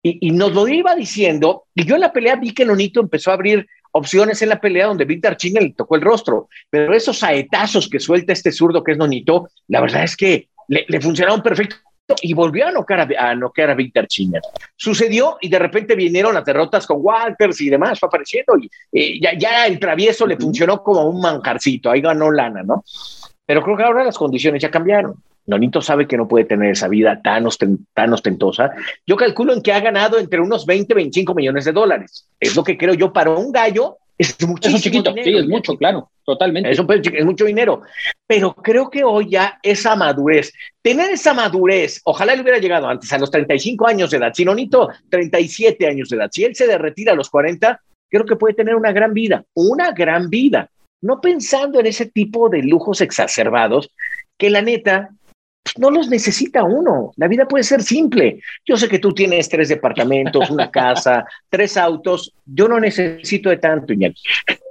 Y, 0.05 0.31
nos 0.31 0.53
lo 0.53 0.67
iba 0.67 0.95
diciendo, 0.95 1.63
y 1.73 1.85
yo 1.85 1.95
en 1.95 2.01
la 2.01 2.11
pelea 2.11 2.35
vi 2.35 2.53
que 2.53 2.65
Nonito 2.65 2.99
empezó 2.99 3.31
a 3.31 3.35
abrir 3.35 3.65
opciones 3.93 4.41
en 4.41 4.49
la 4.49 4.59
pelea 4.59 4.87
donde 4.87 5.05
Víctor 5.05 5.37
Chinga 5.37 5.61
le 5.61 5.71
tocó 5.71 5.95
el 5.95 6.01
rostro, 6.01 6.49
pero 6.69 6.93
esos 6.93 7.19
saetazos 7.19 7.87
que 7.87 8.01
suelta 8.01 8.33
este 8.33 8.51
zurdo 8.51 8.83
que 8.83 8.91
es 8.91 8.97
Nonito, 8.97 9.49
la 9.69 9.79
verdad 9.79 10.03
es 10.03 10.17
que 10.17 10.49
le, 10.67 10.85
le 10.89 10.99
funcionaron 10.99 11.41
perfecto 11.41 11.77
y 12.21 12.33
volvió 12.33 12.67
a 12.67 12.71
noquear 12.71 12.99
a, 13.17 13.29
a, 13.29 13.35
noquear 13.35 13.69
a 13.69 13.75
Víctor 13.75 14.07
Chinga. 14.07 14.41
Sucedió 14.75 15.37
y 15.39 15.47
de 15.47 15.59
repente 15.59 15.95
vinieron 15.95 16.33
las 16.33 16.43
derrotas 16.43 16.85
con 16.85 16.97
Walters 16.99 17.61
y 17.61 17.69
demás, 17.69 17.97
fue 17.97 18.07
apareciendo 18.07 18.55
y 18.91 19.21
ya, 19.21 19.37
ya, 19.37 19.67
el 19.67 19.79
travieso 19.79 20.27
le 20.27 20.35
funcionó 20.35 20.83
como 20.83 21.03
un 21.03 21.21
manjarcito, 21.21 21.89
ahí 21.89 22.01
ganó 22.01 22.29
lana, 22.29 22.61
¿no? 22.61 22.83
Pero 23.45 23.61
creo 23.61 23.77
que 23.77 23.83
ahora 23.83 24.03
las 24.03 24.17
condiciones 24.17 24.61
ya 24.61 24.69
cambiaron. 24.69 25.15
Nonito 25.45 25.81
sabe 25.81 26.07
que 26.07 26.17
no 26.17 26.27
puede 26.27 26.45
tener 26.45 26.71
esa 26.71 26.87
vida 26.87 27.21
tan, 27.21 27.47
tan 27.93 28.13
ostentosa. 28.13 28.71
Yo 29.05 29.17
calculo 29.17 29.53
en 29.53 29.61
que 29.61 29.73
ha 29.73 29.79
ganado 29.79 30.17
entre 30.17 30.39
unos 30.39 30.65
20, 30.65 30.93
25 30.93 31.33
millones 31.33 31.65
de 31.65 31.73
dólares. 31.73 32.27
Es 32.39 32.55
lo 32.55 32.63
que 32.63 32.77
creo 32.77 32.93
yo 32.93 33.11
para 33.11 33.31
un 33.31 33.51
gallo. 33.51 33.97
Es 34.17 34.35
muchísimo 34.47 34.77
es 34.77 34.83
chiquito, 34.83 35.09
dinero, 35.09 35.25
sí, 35.25 35.37
es 35.37 35.47
mucho, 35.49 35.75
claro, 35.75 36.11
totalmente. 36.23 36.69
Es, 36.69 36.79
un, 36.79 36.87
es 36.91 37.25
mucho 37.25 37.45
dinero. 37.45 37.81
Pero 38.27 38.53
creo 38.53 38.89
que 38.89 39.03
hoy 39.03 39.29
ya 39.29 39.59
esa 39.63 39.95
madurez, 39.95 40.53
tener 40.81 41.09
esa 41.09 41.33
madurez, 41.33 41.99
ojalá 42.05 42.35
le 42.35 42.43
hubiera 42.43 42.59
llegado 42.59 42.87
antes, 42.87 43.11
a 43.11 43.17
los 43.17 43.31
35 43.31 43.87
años 43.87 44.11
de 44.11 44.17
edad. 44.17 44.31
Si 44.33 44.45
Nonito, 44.45 44.89
37 45.09 45.87
años 45.87 46.09
de 46.09 46.17
edad, 46.17 46.29
si 46.31 46.43
él 46.43 46.55
se 46.55 46.77
retira 46.77 47.13
a 47.13 47.15
los 47.15 47.29
40, 47.29 47.81
creo 48.09 48.25
que 48.25 48.35
puede 48.35 48.53
tener 48.53 48.75
una 48.75 48.91
gran 48.91 49.13
vida, 49.13 49.43
una 49.55 49.91
gran 49.91 50.29
vida. 50.29 50.69
No 51.01 51.19
pensando 51.19 51.79
en 51.79 51.87
ese 51.87 52.05
tipo 52.05 52.47
de 52.47 52.61
lujos 52.61 53.01
exacerbados 53.01 53.89
que 54.37 54.49
la 54.49 54.61
neta 54.61 55.09
no 55.77 55.89
los 55.89 56.09
necesita 56.09 56.63
uno. 56.63 57.11
La 57.15 57.27
vida 57.27 57.47
puede 57.47 57.63
ser 57.63 57.81
simple. 57.83 58.41
Yo 58.65 58.77
sé 58.77 58.87
que 58.89 58.99
tú 58.99 59.13
tienes 59.13 59.47
tres 59.49 59.69
departamentos, 59.69 60.49
una 60.49 60.69
casa, 60.71 61.25
tres 61.49 61.77
autos. 61.77 62.33
Yo 62.45 62.67
no 62.67 62.79
necesito 62.79 63.49
de 63.49 63.57
tanto, 63.57 63.93
Iñaki. 63.93 64.21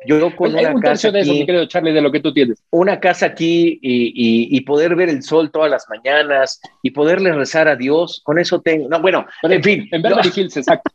Yo 0.06 0.34
con 0.36 0.54
Hay 0.56 0.64
una 0.66 0.74
un 0.74 0.80
casa 0.80 1.10
de 1.10 1.20
eso, 1.20 1.30
aquí, 1.30 1.46
querido 1.46 1.66
Charlie, 1.66 1.92
de 1.92 2.00
lo 2.02 2.12
que 2.12 2.20
tú 2.20 2.32
tienes. 2.32 2.62
una 2.70 3.00
casa 3.00 3.26
aquí 3.26 3.78
y, 3.80 4.06
y- 4.14 4.56
y 4.56 4.60
poder 4.62 4.94
ver 4.96 5.08
el 5.08 5.22
sol 5.22 5.50
todas 5.50 5.70
las 5.70 5.86
mañanas 5.88 6.60
y 6.82 6.90
poderle 6.90 7.32
rezar 7.32 7.68
a 7.68 7.76
Dios, 7.76 8.20
con 8.24 8.38
eso 8.38 8.60
tengo. 8.60 8.88
No, 8.88 9.00
bueno, 9.00 9.26
en 9.42 9.62
fin. 9.62 9.88
En 9.92 10.02
Beverly 10.02 10.30
Hills, 10.34 10.56
exacto. 10.56 10.90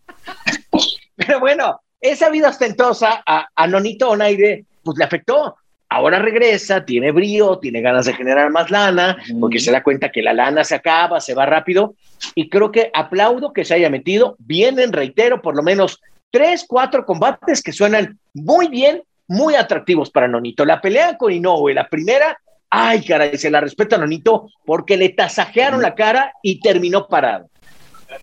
pero 1.15 1.39
bueno, 1.39 1.81
esa 2.01 2.29
vida 2.29 2.49
ostentosa 2.49 3.23
a, 3.25 3.47
a 3.55 3.67
Nonito 3.67 4.09
Onaire, 4.09 4.65
pues 4.83 4.97
le 4.97 5.05
afectó. 5.05 5.55
Ahora 5.89 6.19
regresa, 6.19 6.83
tiene 6.83 7.11
brío, 7.11 7.59
tiene 7.59 7.81
ganas 7.81 8.05
de 8.05 8.13
generar 8.13 8.51
más 8.51 8.69
lana, 8.69 9.17
porque 9.39 9.59
se 9.59 9.71
da 9.71 9.83
cuenta 9.83 10.09
que 10.11 10.21
la 10.21 10.33
lana 10.33 10.63
se 10.65 10.75
acaba, 10.75 11.21
se 11.21 11.33
va 11.33 11.45
rápido. 11.45 11.95
Y 12.35 12.49
creo 12.49 12.71
que 12.71 12.91
aplaudo 12.93 13.53
que 13.53 13.63
se 13.63 13.73
haya 13.73 13.89
metido. 13.89 14.35
Vienen, 14.39 14.91
reitero, 14.91 15.41
por 15.41 15.55
lo 15.55 15.63
menos 15.63 16.01
tres, 16.29 16.65
cuatro 16.67 17.05
combates 17.05 17.61
que 17.63 17.71
suenan 17.71 18.19
muy 18.33 18.67
bien, 18.67 19.01
muy 19.27 19.55
atractivos 19.55 20.09
para 20.09 20.27
Nonito. 20.27 20.65
La 20.65 20.81
pelea 20.81 21.17
con 21.17 21.31
Inoue, 21.31 21.73
la 21.73 21.87
primera, 21.87 22.37
ay, 22.69 23.03
caray, 23.03 23.37
se 23.37 23.49
la 23.49 23.61
respeta 23.61 23.95
a 23.95 23.99
Nonito 23.99 24.49
porque 24.65 24.97
le 24.97 25.09
tasajearon 25.09 25.81
la 25.81 25.95
cara 25.95 26.33
y 26.43 26.59
terminó 26.59 27.07
parado. 27.07 27.49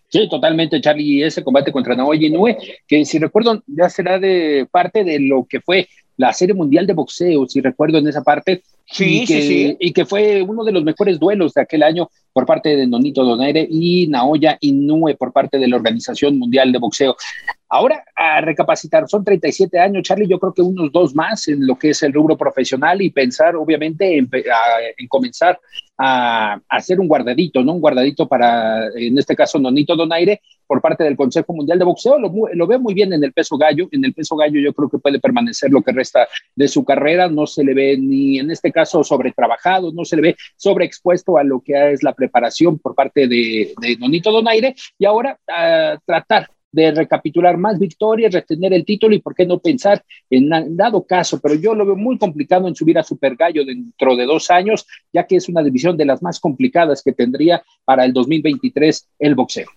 Sí, 0.09 0.29
totalmente, 0.29 0.81
Charlie. 0.81 1.23
Ese 1.23 1.43
combate 1.43 1.73
contra 1.73 1.95
Naoya 1.95 2.26
Inoue, 2.26 2.57
que 2.87 3.05
si 3.05 3.19
recuerdo, 3.19 3.62
ya 3.67 3.88
será 3.88 4.19
de 4.19 4.67
parte 4.71 5.05
de 5.05 5.19
lo 5.21 5.47
que 5.49 5.61
fue 5.61 5.88
la 6.17 6.33
Serie 6.33 6.55
Mundial 6.55 6.87
de 6.87 6.93
Boxeo, 6.93 7.47
si 7.47 7.61
recuerdo 7.61 7.99
en 7.99 8.07
esa 8.07 8.23
parte, 8.23 8.62
Sí, 8.87 9.23
y 9.23 9.26
que, 9.26 9.43
sí, 9.43 9.49
sí. 9.49 9.76
Y 9.81 9.93
que 9.93 10.05
fue 10.05 10.43
uno 10.43 10.62
de 10.62 10.73
los 10.73 10.85
mejores 10.85 11.19
duelos 11.19 11.55
de 11.55 11.62
aquel 11.62 11.83
año 11.83 12.11
por 12.33 12.47
parte 12.47 12.76
de 12.76 12.87
Nonito 12.87 13.25
Donaire 13.25 13.67
y 13.71 14.09
Naoya 14.09 14.59
Inoue 14.61 15.14
por 15.14 15.33
parte 15.33 15.59
de 15.59 15.69
la 15.69 15.76
Organización 15.76 16.38
Mundial 16.38 16.73
de 16.73 16.79
Boxeo. 16.79 17.17
Ahora, 17.69 18.05
a 18.14 18.41
recapacitar, 18.41 19.09
son 19.09 19.25
37 19.25 19.79
años, 19.81 20.03
Charlie, 20.03 20.29
yo 20.29 20.38
creo 20.38 20.53
que 20.53 20.62
unos 20.62 20.93
dos 20.93 21.14
más 21.14 21.49
en 21.49 21.67
lo 21.67 21.76
que 21.76 21.91
es 21.91 22.03
el 22.03 22.12
rubro 22.12 22.37
profesional 22.37 23.00
y 23.03 23.11
pensar, 23.11 23.57
obviamente, 23.57 24.17
en, 24.17 24.29
comenzar 25.09 25.59
a, 25.99 26.61
hacer 26.69 27.00
un 27.00 27.09
guardadito, 27.09 27.64
¿no? 27.64 27.73
Un 27.73 27.81
guardadito 27.81 28.29
para, 28.29 28.88
en 28.95 29.19
este 29.19 29.35
caso, 29.35 29.59
Nonito 29.59 29.97
Donaire, 29.97 30.41
por 30.66 30.80
parte 30.80 31.04
del 31.04 31.16
Consejo 31.16 31.52
Mundial 31.52 31.78
de 31.78 31.85
Boxeo. 31.85 32.18
Lo, 32.18 32.33
lo, 32.52 32.66
veo 32.66 32.80
muy 32.80 32.94
bien 32.94 33.12
en 33.12 33.23
el 33.23 33.33
peso 33.33 33.56
gallo. 33.56 33.88
En 33.92 34.04
el 34.04 34.14
peso 34.14 34.37
gallo 34.37 34.61
yo 34.61 34.73
creo 34.73 34.88
que 34.88 34.99
puede 34.99 35.21
permanecer 35.21 35.71
lo 35.71 35.83
que 35.83 35.92
resta 35.92 36.26
de 36.54 36.68
su 36.68 36.85
carrera. 36.85 37.28
No 37.28 37.47
se 37.47 37.64
le 37.64 37.75
ve 37.75 37.97
ni, 37.99 38.38
en 38.38 38.50
este 38.50 38.73
caso, 38.73 39.04
sobretrabajado, 39.04 39.92
no 39.92 40.04
se 40.04 40.16
le 40.16 40.23
ve 40.23 40.37
sobreexpuesto 40.56 41.38
a 41.38 41.44
lo 41.44 41.61
que 41.61 41.92
es 41.92 42.02
la 42.02 42.14
preparación 42.14 42.78
por 42.78 42.94
parte 42.94 43.28
de, 43.28 43.75
de 43.80 43.97
Nonito 43.97 44.30
Donaire. 44.30 44.75
Y 44.99 45.04
ahora 45.04 45.38
a 45.49 45.99
tratar 46.04 46.49
de 46.75 46.90
recapitular 46.90 47.56
más 47.56 47.78
victorias, 47.78 48.33
retener 48.33 48.73
el 48.73 48.85
título 48.85 49.14
y 49.14 49.21
por 49.21 49.35
qué 49.35 49.47
no 49.47 49.61
pensar 49.61 50.04
en 50.28 50.76
dado 50.76 51.04
caso, 51.06 51.40
pero 51.40 51.54
yo 51.54 51.73
lo 51.75 51.87
veo 51.87 51.97
muy 51.97 52.18
complicado 52.18 52.66
en 52.66 52.75
subir 52.75 52.99
a 52.99 53.04
Super 53.04 53.37
Gallo 53.37 53.64
dentro 53.64 54.16
de 54.16 54.25
dos 54.25 54.50
años, 54.50 54.85
ya 55.12 55.25
que 55.25 55.37
es 55.37 55.49
una 55.49 55.62
división 55.62 55.97
de 55.97 56.04
las 56.04 56.21
más 56.21 56.40
complicadas 56.40 57.02
que 57.02 57.12
tendría 57.12 57.62
para 57.85 58.04
el 58.04 58.12
2023 58.12 59.09
el 59.21 59.35
boxeo. 59.37 59.68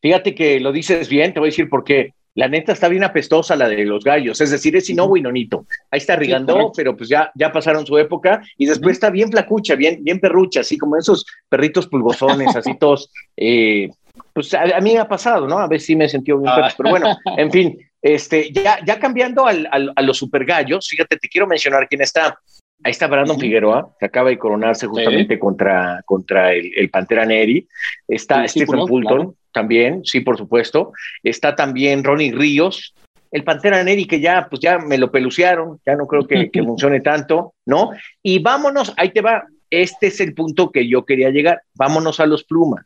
Fíjate 0.00 0.34
que 0.34 0.60
lo 0.60 0.72
dices 0.72 1.08
bien, 1.08 1.32
te 1.32 1.40
voy 1.40 1.48
a 1.48 1.50
decir 1.50 1.68
por 1.68 1.84
qué. 1.84 2.14
La 2.34 2.48
neta 2.48 2.72
está 2.72 2.88
bien 2.88 3.04
apestosa 3.04 3.56
la 3.56 3.68
de 3.68 3.84
los 3.84 4.04
gallos, 4.04 4.40
es 4.40 4.50
decir, 4.50 4.74
es 4.74 4.88
Inoue 4.88 5.18
y 5.18 5.22
Nonito. 5.22 5.66
Ahí 5.90 5.98
está 5.98 6.16
Rigandó, 6.16 6.72
pero 6.74 6.96
pues 6.96 7.10
ya, 7.10 7.30
ya 7.34 7.52
pasaron 7.52 7.86
su 7.86 7.98
época 7.98 8.42
y 8.56 8.64
después 8.64 8.92
está 8.92 9.10
bien 9.10 9.30
flacucha, 9.30 9.74
bien, 9.74 10.02
bien 10.02 10.18
perrucha, 10.18 10.60
así 10.60 10.78
como 10.78 10.96
esos 10.96 11.26
perritos 11.50 11.86
pulgosones, 11.88 12.56
así 12.56 12.78
todos, 12.78 13.10
eh, 13.36 13.90
pues 14.32 14.54
a, 14.54 14.80
mí 14.80 14.94
me 14.94 14.98
ha 14.98 15.08
pasado, 15.08 15.46
¿no? 15.46 15.58
A 15.58 15.68
ver 15.68 15.80
si 15.80 15.94
me 15.94 16.06
he 16.06 16.08
sentido 16.08 16.38
bien, 16.38 16.52
ah. 16.56 16.72
pero 16.74 16.88
bueno, 16.88 17.18
en 17.36 17.50
fin, 17.52 17.78
este, 18.00 18.50
ya, 18.50 18.78
ya 18.84 18.98
cambiando 18.98 19.46
al, 19.46 19.68
a 19.70 20.02
los 20.02 20.16
super 20.16 20.46
gallos, 20.46 20.88
fíjate, 20.88 21.18
te 21.18 21.28
quiero 21.28 21.46
mencionar 21.46 21.86
quién 21.86 22.00
está. 22.00 22.38
Ahí 22.84 22.90
está 22.90 23.06
Brandon 23.06 23.38
Figueroa, 23.38 23.94
que 24.00 24.06
acaba 24.06 24.30
de 24.30 24.38
coronarse 24.38 24.88
justamente 24.88 25.38
contra, 25.38 26.02
contra 26.04 26.52
el, 26.52 26.72
el, 26.74 26.90
Pantera 26.90 27.24
Neri. 27.24 27.68
Está 28.08 28.48
Stephen 28.48 28.88
Fulton 28.88 29.36
también, 29.52 30.04
sí, 30.04 30.20
por 30.20 30.36
supuesto. 30.36 30.92
Está 31.22 31.54
también 31.54 32.04
Ronnie 32.04 32.32
Ríos, 32.32 32.94
el 33.30 33.44
Pantera 33.44 33.82
Neri, 33.82 34.06
que 34.06 34.20
ya, 34.20 34.46
pues 34.48 34.60
ya 34.60 34.78
me 34.78 34.98
lo 34.98 35.10
pelucearon, 35.10 35.80
ya 35.86 35.96
no 35.96 36.06
creo 36.06 36.26
que, 36.26 36.50
que 36.50 36.62
funcione 36.64 37.00
tanto, 37.00 37.54
¿no? 37.66 37.90
Y 38.22 38.38
vámonos, 38.40 38.92
ahí 38.96 39.10
te 39.10 39.20
va. 39.20 39.44
Este 39.70 40.08
es 40.08 40.20
el 40.20 40.34
punto 40.34 40.70
que 40.70 40.86
yo 40.86 41.04
quería 41.04 41.30
llegar. 41.30 41.62
Vámonos 41.74 42.20
a 42.20 42.26
los 42.26 42.44
plumas. 42.44 42.84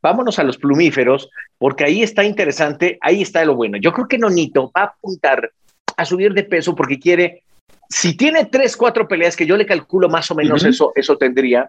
Vámonos 0.00 0.38
a 0.38 0.44
los 0.44 0.56
plumíferos, 0.56 1.28
porque 1.58 1.84
ahí 1.84 2.02
está 2.02 2.22
interesante, 2.22 2.96
ahí 3.00 3.22
está 3.22 3.44
lo 3.44 3.56
bueno. 3.56 3.76
Yo 3.76 3.92
creo 3.92 4.06
que 4.06 4.18
Nonito 4.18 4.70
va 4.76 4.82
a 4.82 4.84
apuntar 4.84 5.50
a 5.96 6.04
subir 6.04 6.32
de 6.32 6.44
peso 6.44 6.76
porque 6.76 7.00
quiere, 7.00 7.42
si 7.88 8.16
tiene 8.16 8.44
tres, 8.44 8.76
cuatro 8.76 9.08
peleas, 9.08 9.34
que 9.34 9.46
yo 9.46 9.56
le 9.56 9.66
calculo 9.66 10.08
más 10.08 10.30
o 10.30 10.36
menos 10.36 10.64
eso, 10.64 10.92
eso 10.94 11.16
tendría, 11.16 11.68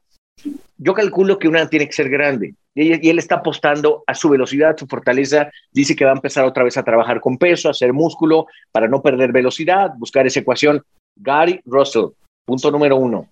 yo 0.78 0.94
calculo 0.94 1.40
que 1.40 1.48
una 1.48 1.70
tiene 1.70 1.88
que 1.88 1.94
ser 1.94 2.10
grande. 2.10 2.54
Y, 2.76 3.10
él 3.10 3.20
está 3.20 3.36
apostando 3.36 4.04
a 4.06 4.14
su 4.14 4.30
velocidad, 4.30 4.78
su 4.78 4.86
fortaleza. 4.86 5.50
Dice 5.72 5.96
que 5.96 6.06
va 6.06 6.12
a 6.12 6.16
empezar 6.16 6.46
otra 6.46 6.64
vez 6.64 6.78
a 6.78 6.84
trabajar 6.84 7.20
con 7.20 7.38
peso, 7.38 7.68
a 7.68 7.72
hacer 7.72 7.94
músculo 7.94 8.48
para 8.72 8.88
no 8.88 9.02
perder 9.02 9.32
velocidad, 9.32 9.92
buscar 9.98 10.28
esa 10.28 10.40
ecuación. 10.40 10.84
Gary 11.16 11.60
Russell, 11.66 12.10
punto 12.46 12.70
número 12.70 12.98
uno. 12.98 13.28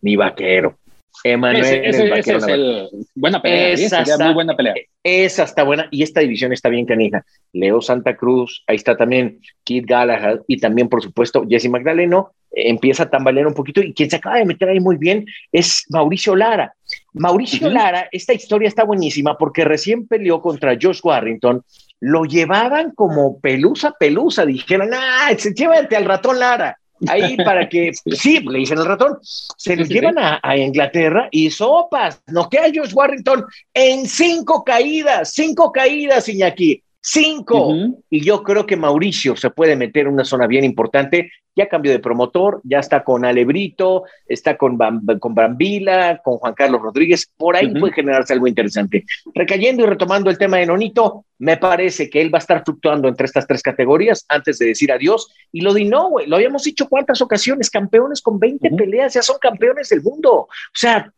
Mi 0.00 0.16
vaquero. 0.16 0.76
Emanuel. 1.24 1.64
Ese, 1.64 2.20
es 2.20 2.48
el, 2.48 2.88
buena 3.14 3.42
pelea. 3.42 3.72
Esa 3.72 4.02
está, 4.02 4.24
muy 4.24 4.34
buena 4.34 4.56
pelea. 4.56 4.74
Esa 5.02 5.42
está 5.42 5.64
buena 5.64 5.88
y 5.90 6.02
esta 6.02 6.20
división 6.20 6.52
está 6.52 6.68
bien 6.68 6.86
canija. 6.86 7.24
Leo 7.52 7.82
Santa 7.82 8.16
Cruz, 8.16 8.62
ahí 8.66 8.76
está 8.76 8.96
también 8.96 9.40
Kid 9.64 9.84
Galahad 9.86 10.40
y 10.46 10.58
también, 10.58 10.88
por 10.88 11.02
supuesto, 11.02 11.44
Jesse 11.48 11.68
Magdaleno. 11.68 12.32
Empieza 12.52 13.04
a 13.04 13.10
tambalear 13.10 13.46
un 13.46 13.54
poquito 13.54 13.80
y 13.80 13.92
quien 13.92 14.10
se 14.10 14.16
acaba 14.16 14.36
de 14.36 14.44
meter 14.44 14.68
ahí 14.68 14.80
muy 14.80 14.96
bien 14.96 15.26
es 15.52 15.84
Mauricio 15.88 16.34
Lara. 16.34 16.74
Mauricio 17.12 17.68
Lara, 17.70 18.08
esta 18.10 18.32
historia 18.32 18.68
está 18.68 18.84
buenísima 18.84 19.36
porque 19.38 19.64
recién 19.64 20.06
peleó 20.06 20.40
contra 20.40 20.76
Josh 20.80 21.00
Warrington. 21.02 21.62
Lo 22.00 22.24
llevaban 22.24 22.92
como 22.92 23.38
pelusa, 23.40 23.94
pelusa. 23.98 24.44
Dijeron, 24.46 24.90
ah, 24.94 25.32
llévate 25.32 25.96
al 25.96 26.04
ratón 26.06 26.38
Lara 26.38 26.76
ahí 27.08 27.36
para 27.36 27.68
que, 27.68 27.92
sí, 28.12 28.40
le 28.40 28.58
dicen 28.58 28.78
el 28.78 28.86
ratón, 28.86 29.18
se 29.22 29.76
lo 29.76 29.84
llevan 29.84 30.16
a, 30.18 30.56
Inglaterra 30.56 31.28
y 31.30 31.50
sopas, 31.50 32.22
no 32.26 32.48
que 32.48 32.58
a 32.58 32.70
Josh 32.74 32.92
Warrington 32.92 33.44
en 33.72 34.06
cinco 34.06 34.64
caídas, 34.64 35.32
cinco 35.32 35.72
caídas, 35.72 36.28
Iñaki. 36.28 36.82
Cinco. 37.02 37.72
Y 38.10 38.22
yo 38.22 38.42
creo 38.42 38.66
que 38.66 38.76
Mauricio 38.76 39.34
se 39.34 39.50
puede 39.50 39.74
meter 39.74 40.06
en 40.06 40.12
una 40.12 40.24
zona 40.24 40.46
bien 40.46 40.64
importante. 40.64 41.32
Ya 41.56 41.66
cambió 41.66 41.90
de 41.92 41.98
promotor, 41.98 42.60
ya 42.62 42.78
está 42.78 43.02
con 43.02 43.24
Alebrito, 43.24 44.04
está 44.26 44.56
con, 44.56 44.78
con 45.18 45.34
Brambila, 45.34 46.20
con 46.22 46.36
Juan 46.36 46.54
Carlos 46.54 46.82
Rodríguez. 46.82 47.30
Por 47.36 47.56
ahí 47.56 47.72
puede 47.74 47.94
generarse 47.94 48.34
algo 48.34 48.46
interesante. 48.46 49.04
Recayendo 49.34 49.82
y 49.82 49.86
retomando 49.86 50.30
el 50.30 50.38
tema 50.38 50.58
de 50.58 50.66
Nonito, 50.66 51.24
me 51.38 51.56
parece 51.56 52.08
que 52.10 52.20
él 52.20 52.32
va 52.32 52.38
a 52.38 52.40
estar 52.40 52.62
fluctuando 52.64 53.08
entre 53.08 53.26
estas 53.26 53.46
tres 53.46 53.62
categorías 53.62 54.24
antes 54.28 54.58
de 54.58 54.66
decir 54.66 54.92
adiós. 54.92 55.28
Y 55.52 55.62
lo 55.62 55.72
de 55.72 55.82
Inoue, 55.82 56.26
lo 56.26 56.36
habíamos 56.36 56.64
dicho 56.64 56.86
cuántas 56.88 57.20
ocasiones, 57.22 57.70
campeones 57.70 58.20
con 58.20 58.38
20 58.38 58.70
peleas, 58.70 59.14
ya 59.14 59.22
son 59.22 59.38
campeones 59.40 59.88
del 59.88 60.02
mundo. 60.02 60.32
O 60.32 60.48
sea, 60.74 61.10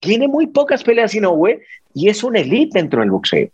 tiene 0.00 0.26
muy 0.28 0.48
pocas 0.48 0.82
peleas 0.82 1.14
Inoue 1.14 1.62
y 1.94 2.08
es 2.08 2.22
una 2.22 2.40
elite 2.40 2.78
dentro 2.78 3.00
del 3.00 3.10
boxeo 3.10 3.48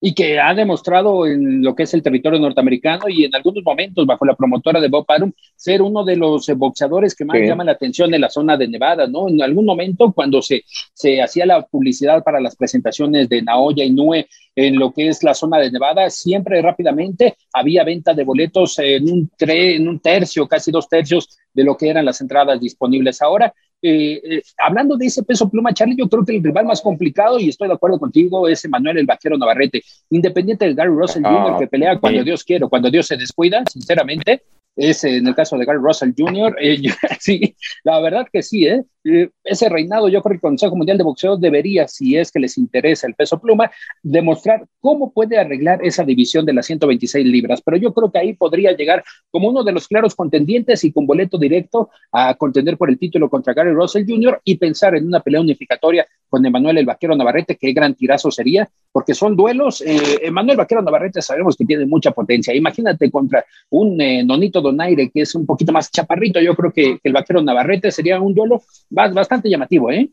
y 0.00 0.14
que 0.14 0.40
ha 0.40 0.54
demostrado 0.54 1.26
en 1.26 1.62
lo 1.62 1.74
que 1.74 1.82
es 1.82 1.92
el 1.92 2.02
territorio 2.02 2.38
norteamericano 2.38 3.08
y 3.08 3.24
en 3.24 3.34
algunos 3.34 3.62
momentos 3.62 4.06
bajo 4.06 4.24
la 4.24 4.34
promotora 4.34 4.80
de 4.80 4.88
Bob 4.88 5.04
Arum 5.08 5.32
ser 5.54 5.82
uno 5.82 6.04
de 6.04 6.16
los 6.16 6.48
eh, 6.48 6.54
boxeadores 6.54 7.14
que 7.14 7.24
más 7.24 7.38
llama 7.40 7.64
la 7.64 7.72
atención 7.72 8.12
en 8.14 8.22
la 8.22 8.30
zona 8.30 8.56
de 8.56 8.66
Nevada, 8.66 9.06
¿no? 9.06 9.28
En 9.28 9.42
algún 9.42 9.66
momento 9.66 10.12
cuando 10.12 10.40
se, 10.40 10.64
se 10.94 11.20
hacía 11.20 11.44
la 11.44 11.62
publicidad 11.66 12.24
para 12.24 12.40
las 12.40 12.56
presentaciones 12.56 13.28
de 13.28 13.42
Naoya 13.42 13.84
y 13.84 13.90
Nue 13.90 14.26
en 14.56 14.78
lo 14.78 14.92
que 14.92 15.08
es 15.08 15.22
la 15.22 15.34
zona 15.34 15.58
de 15.58 15.70
Nevada, 15.70 16.08
siempre 16.10 16.62
rápidamente 16.62 17.36
había 17.52 17.84
venta 17.84 18.14
de 18.14 18.24
boletos 18.24 18.78
en 18.78 19.10
un, 19.10 19.30
en 19.38 19.88
un 19.88 20.00
tercio, 20.00 20.48
casi 20.48 20.70
dos 20.70 20.88
tercios 20.88 21.38
de 21.52 21.64
lo 21.64 21.76
que 21.76 21.88
eran 21.88 22.04
las 22.04 22.20
entradas 22.20 22.60
disponibles 22.60 23.22
ahora. 23.22 23.52
Eh, 23.82 24.20
eh, 24.22 24.42
hablando 24.58 24.96
de 24.96 25.06
ese 25.06 25.22
peso 25.22 25.48
pluma, 25.48 25.72
Charlie, 25.72 25.96
yo 25.96 26.08
creo 26.08 26.24
que 26.24 26.36
el 26.36 26.42
rival 26.42 26.66
más 26.66 26.82
complicado, 26.82 27.38
y 27.38 27.48
estoy 27.48 27.68
de 27.68 27.74
acuerdo 27.74 27.98
contigo, 27.98 28.46
es 28.48 28.68
Manuel 28.68 28.98
el 28.98 29.06
Vaquero 29.06 29.38
Navarrete, 29.38 29.82
independiente 30.10 30.66
del 30.66 30.74
Gary 30.74 30.90
Russell 30.90 31.24
Jr., 31.24 31.58
que 31.58 31.66
pelea 31.66 31.98
cuando 31.98 32.22
Dios 32.22 32.44
quiere, 32.44 32.68
cuando 32.68 32.90
Dios 32.90 33.06
se 33.06 33.16
descuida, 33.16 33.62
sinceramente, 33.70 34.42
es 34.76 35.04
en 35.04 35.26
el 35.26 35.34
caso 35.34 35.56
de 35.56 35.64
Gary 35.64 35.78
Russell 35.78 36.12
Jr., 36.16 36.56
eh, 36.60 36.78
sí, 37.20 37.54
la 37.84 38.00
verdad 38.00 38.26
que 38.30 38.42
sí, 38.42 38.66
¿eh? 38.66 38.84
Eh, 39.04 39.30
ese 39.44 39.68
reinado, 39.68 40.08
yo 40.08 40.22
creo 40.22 40.32
que 40.32 40.36
el 40.36 40.40
Consejo 40.40 40.76
Mundial 40.76 40.98
de 40.98 41.04
Boxeo 41.04 41.36
debería, 41.36 41.88
si 41.88 42.16
es 42.16 42.30
que 42.30 42.38
les 42.38 42.58
interesa 42.58 43.06
el 43.06 43.14
peso 43.14 43.40
pluma, 43.40 43.70
demostrar 44.02 44.66
cómo 44.80 45.10
puede 45.12 45.38
arreglar 45.38 45.84
esa 45.84 46.04
división 46.04 46.44
de 46.44 46.52
las 46.52 46.66
126 46.66 47.26
libras. 47.26 47.62
Pero 47.62 47.76
yo 47.78 47.94
creo 47.94 48.10
que 48.10 48.18
ahí 48.18 48.34
podría 48.34 48.72
llegar 48.72 49.02
como 49.30 49.48
uno 49.48 49.64
de 49.64 49.72
los 49.72 49.88
claros 49.88 50.14
contendientes 50.14 50.84
y 50.84 50.92
con 50.92 51.06
boleto 51.06 51.38
directo 51.38 51.90
a 52.12 52.34
contender 52.34 52.76
por 52.76 52.90
el 52.90 52.98
título 52.98 53.30
contra 53.30 53.54
Gary 53.54 53.72
Russell 53.72 54.04
Jr. 54.06 54.40
y 54.44 54.56
pensar 54.56 54.94
en 54.94 55.06
una 55.06 55.20
pelea 55.20 55.40
unificatoria 55.40 56.06
con 56.28 56.46
Emanuel 56.46 56.78
el 56.78 56.86
Vaquero 56.86 57.16
Navarrete, 57.16 57.56
qué 57.56 57.72
gran 57.72 57.94
tirazo 57.94 58.30
sería, 58.30 58.70
porque 58.92 59.14
son 59.14 59.36
duelos. 59.36 59.80
Eh, 59.80 60.20
Emanuel 60.22 60.56
Vaquero 60.56 60.80
Navarrete 60.80 61.20
sabemos 61.20 61.56
que 61.56 61.64
tiene 61.64 61.86
mucha 61.86 62.12
potencia. 62.12 62.54
Imagínate 62.54 63.10
contra 63.10 63.44
un 63.70 64.00
eh, 64.00 64.24
Nonito 64.24 64.60
Donaire 64.60 65.10
que 65.10 65.22
es 65.22 65.34
un 65.34 65.44
poquito 65.44 65.72
más 65.72 65.90
chaparrito. 65.90 66.40
Yo 66.40 66.54
creo 66.54 66.72
que 66.72 66.98
el 67.02 67.12
Vaquero 67.12 67.42
Navarrete 67.42 67.90
sería 67.90 68.20
un 68.20 68.32
duelo 68.32 68.62
bastante 68.90 69.48
llamativo, 69.48 69.90
¿eh? 69.90 70.10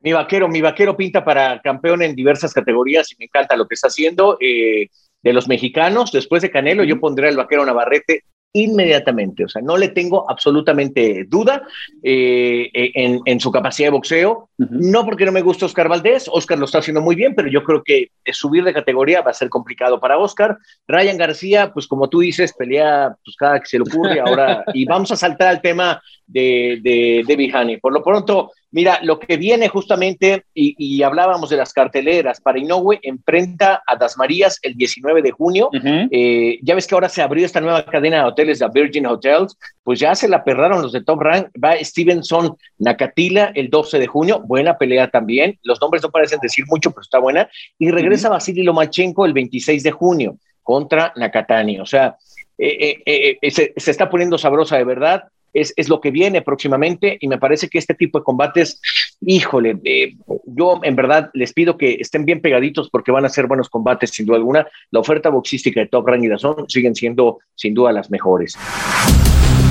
Mi 0.00 0.12
vaquero, 0.12 0.48
mi 0.48 0.60
vaquero 0.60 0.96
pinta 0.96 1.24
para 1.24 1.60
campeón 1.60 2.02
en 2.02 2.14
diversas 2.14 2.54
categorías 2.54 3.10
y 3.12 3.16
me 3.18 3.24
encanta 3.24 3.56
lo 3.56 3.66
que 3.66 3.74
está 3.74 3.88
haciendo. 3.88 4.38
Eh, 4.40 4.88
de 5.22 5.32
los 5.32 5.48
mexicanos, 5.48 6.12
después 6.12 6.42
de 6.42 6.52
Canelo, 6.52 6.84
yo 6.84 7.00
pondré 7.00 7.28
al 7.28 7.36
vaquero 7.36 7.66
Navarrete 7.66 8.22
inmediatamente. 8.52 9.44
O 9.44 9.48
sea, 9.48 9.62
no 9.62 9.76
le 9.76 9.88
tengo 9.88 10.28
absolutamente 10.30 11.26
duda 11.28 11.62
eh, 12.02 12.70
eh, 12.72 13.20
en, 13.24 13.40
su 13.40 13.50
capacidad 13.52 13.88
de 13.88 13.92
boxeo. 13.92 14.48
No 14.56 15.04
porque 15.04 15.26
no 15.26 15.32
me 15.32 15.42
guste 15.42 15.66
Oscar 15.66 15.88
Valdés, 15.88 16.28
Oscar 16.32 16.58
lo 16.58 16.64
está 16.64 16.78
haciendo 16.78 17.02
muy 17.02 17.14
bien, 17.14 17.34
pero 17.34 17.48
yo 17.48 17.62
creo 17.62 17.82
que 17.84 18.10
subir 18.32 18.64
de 18.64 18.72
categoría 18.72 19.20
va 19.20 19.30
a 19.30 19.34
ser 19.34 19.50
complicado 19.50 20.00
para 20.00 20.18
Oscar. 20.18 20.56
Ryan 20.88 21.18
García, 21.18 21.72
pues 21.72 21.86
como 21.86 22.08
tú 22.08 22.20
dices, 22.20 22.54
pelea 22.54 23.14
pues 23.24 23.36
cada 23.36 23.60
que 23.60 23.66
se 23.66 23.78
le 23.78 23.82
ocurre 23.82 24.20
ahora. 24.20 24.64
y 24.72 24.86
vamos 24.86 25.12
a 25.12 25.16
saltar 25.16 25.48
al 25.48 25.60
tema 25.60 26.00
de, 26.26 26.80
de, 26.82 27.24
de 27.26 27.78
Por 27.80 27.92
lo 27.92 28.02
pronto, 28.02 28.52
Mira, 28.72 28.98
lo 29.02 29.20
que 29.20 29.36
viene 29.36 29.68
justamente, 29.68 30.44
y, 30.52 31.02
hablábamos 31.02 31.50
de 31.50 31.56
las 31.56 31.72
carteleras, 31.72 32.40
para 32.40 32.58
Inoue 32.58 32.98
enfrenta 33.02 33.82
a 33.86 33.96
Das 33.96 34.18
Marías 34.18 34.58
el 34.62 34.74
19 34.74 35.22
de 35.22 35.30
junio. 35.30 35.70
Eh, 36.10 36.58
ya 36.62 36.74
ves 36.74 36.86
que 36.86 36.94
ahora 36.94 37.08
se 37.08 37.22
abrió 37.22 37.46
esta 37.46 37.60
nueva 37.60 37.84
cadena 37.84 38.18
de 38.18 38.24
hoteles, 38.24 38.60
la 38.60 38.68
Virgin 38.68 39.06
Hotels, 39.06 39.56
pues 39.82 40.00
ya 40.00 40.14
se 40.14 40.28
la 40.28 40.42
perraron 40.42 40.82
los 40.82 40.92
de 40.92 41.02
Top 41.02 41.20
Rank. 41.20 41.48
Va 41.62 41.76
Stevenson 41.82 42.56
Nakatila 42.78 43.52
el 43.54 43.70
12 43.70 44.00
de 44.00 44.06
junio, 44.08 44.42
buena 44.44 44.76
pelea 44.76 45.08
también. 45.08 45.58
Los 45.62 45.80
nombres 45.80 46.02
no 46.02 46.10
parecen 46.10 46.40
decir 46.42 46.64
mucho, 46.66 46.90
pero 46.90 47.02
está 47.02 47.18
buena. 47.18 47.48
Y 47.78 47.90
regresa 47.90 48.28
Vasily 48.28 48.64
Lomachenko 48.64 49.26
el 49.26 49.32
26 49.32 49.84
de 49.84 49.90
junio 49.92 50.38
contra 50.62 51.12
Nakatani. 51.14 51.78
O 51.78 51.86
sea, 51.86 52.16
eh, 52.58 53.00
eh, 53.06 53.50
se, 53.50 53.72
se, 53.76 53.90
está 53.90 54.10
poniendo 54.10 54.38
sabrosa 54.38 54.76
de 54.76 54.84
verdad 54.84 55.28
es, 55.60 55.88
lo 55.88 56.00
que 56.00 56.10
viene 56.10 56.42
próximamente 56.42 57.16
y 57.20 57.28
me 57.28 57.38
parece 57.38 57.68
que 57.68 57.78
este 57.78 57.94
tipo 57.94 58.18
de 58.18 58.24
combates, 58.24 58.80
híjole, 59.20 59.78
eh, 59.84 60.14
yo 60.46 60.80
en 60.82 60.96
verdad 60.96 61.30
les 61.32 61.52
pido 61.52 61.76
que 61.76 61.94
estén 61.94 62.24
bien 62.24 62.40
pegaditos 62.40 62.90
porque 62.90 63.12
van 63.12 63.24
a 63.24 63.28
ser 63.28 63.46
buenos 63.46 63.68
combates 63.68 64.10
sin 64.10 64.26
duda 64.26 64.36
alguna. 64.36 64.66
La 64.90 65.00
oferta 65.00 65.30
boxística 65.30 65.80
de 65.80 65.86
Top 65.86 66.06
Rank 66.06 66.24
y 66.24 66.28
Dazón 66.28 66.66
siguen 66.68 66.94
siendo 66.94 67.38
sin 67.54 67.74
duda 67.74 67.92
las 67.92 68.10
mejores. 68.10 68.56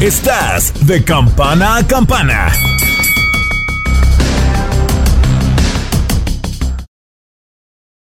Estás 0.02 0.74
de 0.88 1.04
campana 1.04 1.78
a 1.78 1.88
campana. 1.88 2.75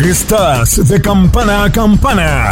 Estás 0.00 0.88
de 0.88 1.02
campana 1.02 1.64
a 1.64 1.72
campana. 1.72 2.50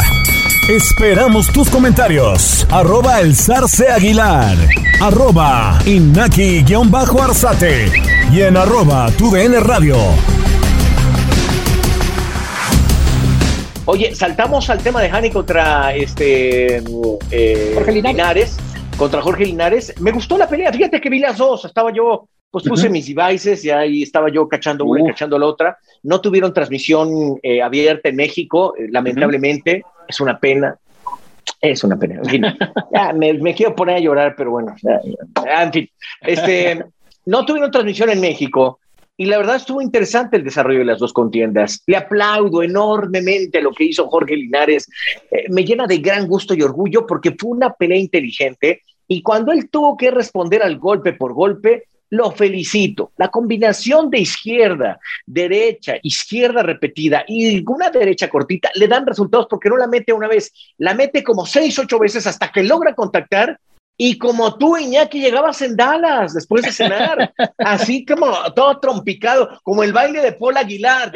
Esperamos 0.69 1.47
tus 1.53 1.69
comentarios. 1.69 2.67
Arroba 2.69 3.21
el 3.21 3.37
zarce 3.37 3.89
aguilar. 3.89 4.57
Arroba 5.01 5.79
inaki-arzate. 5.85 7.89
Y 8.33 8.41
en 8.41 8.57
arroba 8.57 9.09
tu 9.17 9.33
radio. 9.33 9.95
Oye, 13.85 14.13
saltamos 14.13 14.69
al 14.69 14.79
tema 14.79 15.01
de 15.01 15.09
Hani 15.09 15.31
contra 15.31 15.95
este 15.95 16.83
eh, 17.31 17.71
Jorge 17.75 17.93
Linares. 17.93 18.57
Contra 18.97 19.21
Jorge 19.21 19.45
Linares. 19.45 19.93
Me 20.01 20.11
gustó 20.11 20.37
la 20.37 20.49
pelea. 20.49 20.73
Fíjate 20.73 20.99
que 20.99 21.09
vi 21.09 21.19
las 21.19 21.37
dos. 21.37 21.63
Estaba 21.63 21.93
yo 21.93 22.27
pues 22.49 22.63
puse 22.65 22.89
mis 22.89 23.13
devices 23.13 23.63
y 23.65 23.69
ahí 23.69 24.03
estaba 24.03 24.29
yo 24.29 24.47
cachando 24.47 24.85
una 24.85 25.01
y 25.01 25.07
cachando 25.07 25.37
la 25.37 25.45
otra. 25.45 25.77
No 26.03 26.21
tuvieron 26.21 26.53
transmisión 26.53 27.37
eh, 27.43 27.61
abierta 27.61 28.09
en 28.09 28.15
México, 28.15 28.73
eh, 28.77 28.87
lamentablemente. 28.89 29.83
Es 30.07 30.19
una 30.21 30.39
pena. 30.39 30.77
Es 31.59 31.83
una 31.83 31.97
pena. 31.97 32.15
En 32.15 32.25
fin, 32.25 32.45
ya, 32.93 33.13
me, 33.13 33.53
quiero 33.53 33.75
poner 33.75 33.97
a 33.97 33.99
llorar, 33.99 34.35
pero 34.37 34.51
bueno. 34.51 34.75
en 35.45 35.73
fin, 35.73 35.89
este, 36.21 36.85
no 37.25 37.45
tuvieron 37.45 37.71
transmisión 37.71 38.09
en 38.09 38.21
México. 38.21 38.79
Y 39.19 39.25
la 39.25 39.37
verdad 39.37 39.55
estuvo 39.55 39.81
interesante 39.81 40.37
el 40.37 40.43
desarrollo 40.43 40.79
de 40.79 40.85
las 40.85 40.99
dos 40.99 41.11
contiendas. 41.11 41.81
Le 41.87 41.97
aplaudo 41.97 42.61
enormemente 42.61 43.61
lo 43.61 43.71
que 43.71 43.85
hizo 43.85 44.07
Jorge 44.07 44.35
Linares. 44.35 44.87
Eh, 45.31 45.45
me 45.49 45.65
llena 45.65 45.87
de 45.87 45.97
gran 45.97 46.27
gusto 46.27 46.53
y 46.53 46.61
orgullo 46.61 47.07
porque 47.07 47.35
fue 47.37 47.49
una 47.49 47.73
pelea 47.73 47.97
inteligente. 47.97 48.83
Y 49.07 49.23
cuando 49.23 49.51
él 49.51 49.69
tuvo 49.71 49.97
que 49.97 50.11
responder 50.11 50.61
al 50.61 50.77
golpe 50.77 51.13
por 51.13 51.33
golpe, 51.33 51.85
lo 52.09 52.31
felicito. 52.31 53.11
La 53.17 53.29
combinación 53.29 54.09
de 54.09 54.19
izquierda, 54.19 54.99
derecha, 55.25 55.95
izquierda 56.01 56.63
repetida 56.63 57.23
y 57.27 57.63
una 57.67 57.89
derecha 57.89 58.29
cortita 58.29 58.69
le 58.75 58.87
dan 58.87 59.05
resultados 59.05 59.47
porque 59.49 59.69
no 59.69 59.77
la 59.77 59.87
mete 59.87 60.13
una 60.13 60.27
vez, 60.27 60.51
la 60.77 60.93
mete 60.93 61.23
como 61.23 61.45
seis, 61.45 61.77
ocho 61.79 61.99
veces 61.99 62.27
hasta 62.27 62.51
que 62.51 62.63
logra 62.63 62.93
contactar. 62.93 63.59
Y 63.99 64.19
como 64.19 64.55
tú, 64.59 64.77
Iñaki, 64.77 65.19
llegabas 65.19 65.59
en 65.63 65.75
Dallas 65.75 66.35
después 66.35 66.63
de 66.63 66.71
cenar, 66.71 67.33
así 67.57 68.05
como 68.05 68.31
todo 68.53 68.79
trompicado, 68.79 69.59
como 69.63 69.83
el 69.83 69.91
baile 69.91 70.21
de 70.21 70.33
Paul 70.33 70.55
Aguilar. 70.55 71.11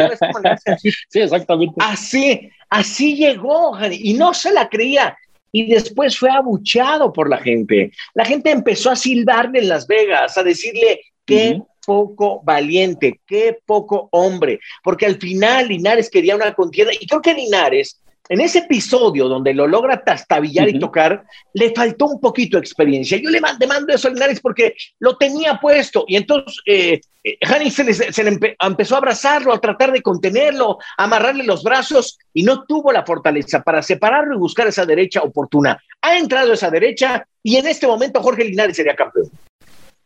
Sí, 1.08 1.20
exactamente. 1.20 1.76
Así, 1.78 2.50
así 2.70 3.16
llegó, 3.16 3.78
y 3.92 4.16
no 4.16 4.34
se 4.34 4.52
la 4.52 4.68
creía 4.68 5.16
y 5.52 5.68
después 5.68 6.18
fue 6.18 6.30
abuchado 6.30 7.12
por 7.12 7.30
la 7.30 7.38
gente. 7.38 7.92
La 8.14 8.26
gente 8.26 8.52
empezó 8.52 8.92
a 8.92 8.96
silbarle 8.96 9.60
en 9.60 9.70
Las 9.70 9.88
Vegas, 9.88 10.38
a 10.38 10.44
decirle 10.44 11.02
qué 11.26 11.62
poco 11.86 12.42
valiente, 12.44 13.20
qué 13.26 13.58
poco 13.66 14.10
hombre, 14.12 14.60
porque 14.84 15.06
al 15.06 15.18
final 15.18 15.68
Linares 15.68 16.10
quería 16.10 16.36
una 16.36 16.54
contienda 16.54 16.94
y 17.00 17.06
creo 17.06 17.22
que 17.22 17.34
Linares 17.34 18.02
en 18.32 18.40
ese 18.40 18.60
episodio 18.60 19.28
donde 19.28 19.54
lo 19.54 19.68
logra 19.68 20.06
tastabillar 20.06 20.70
y 20.70 20.80
tocar, 20.80 21.26
le 21.54 21.74
faltó 21.76 22.06
un 22.06 22.22
poquito 22.22 22.56
de 22.56 22.62
experiencia. 22.62 23.18
Yo 23.22 23.30
le 23.30 23.42
mando 23.42 23.94
eso 23.94 24.08
a 24.08 24.12
Linares 24.12 24.40
porque 24.40 24.74
lo 25.00 25.18
tenía 25.18 25.60
puesto 25.60 26.06
y 26.08 26.16
entonces 26.16 26.62
eh, 26.66 27.02
eh 27.26 27.70
se, 27.70 27.84
le, 28.24 28.56
empezó 28.62 28.96
a 28.96 29.00
abrazarlo, 29.00 29.54
a 29.54 29.60
tratar 29.60 29.92
de 29.92 30.02
contenerlo, 30.02 30.78
a 30.98 31.04
amarrarle 31.04 31.44
los 31.44 31.62
brazos 31.62 32.18
y 32.34 32.44
no 32.44 32.64
tuvo 32.64 32.94
la 32.94 33.06
fortaleza 33.06 33.64
para 33.64 33.82
separarlo 33.82 34.36
y 34.36 34.40
buscar 34.40 34.66
esa 34.66 34.86
derecha 34.86 35.20
oportuna. 35.20 35.78
Ha 36.02 36.18
entrado 36.18 36.54
esa 36.54 36.72
derecha 36.72 37.28
y 37.44 37.58
en 37.58 37.68
este 37.68 37.86
momento 37.86 38.22
Jorge 38.22 38.46
Linares 38.46 38.78
sería 38.78 38.96
campeón. 38.96 39.30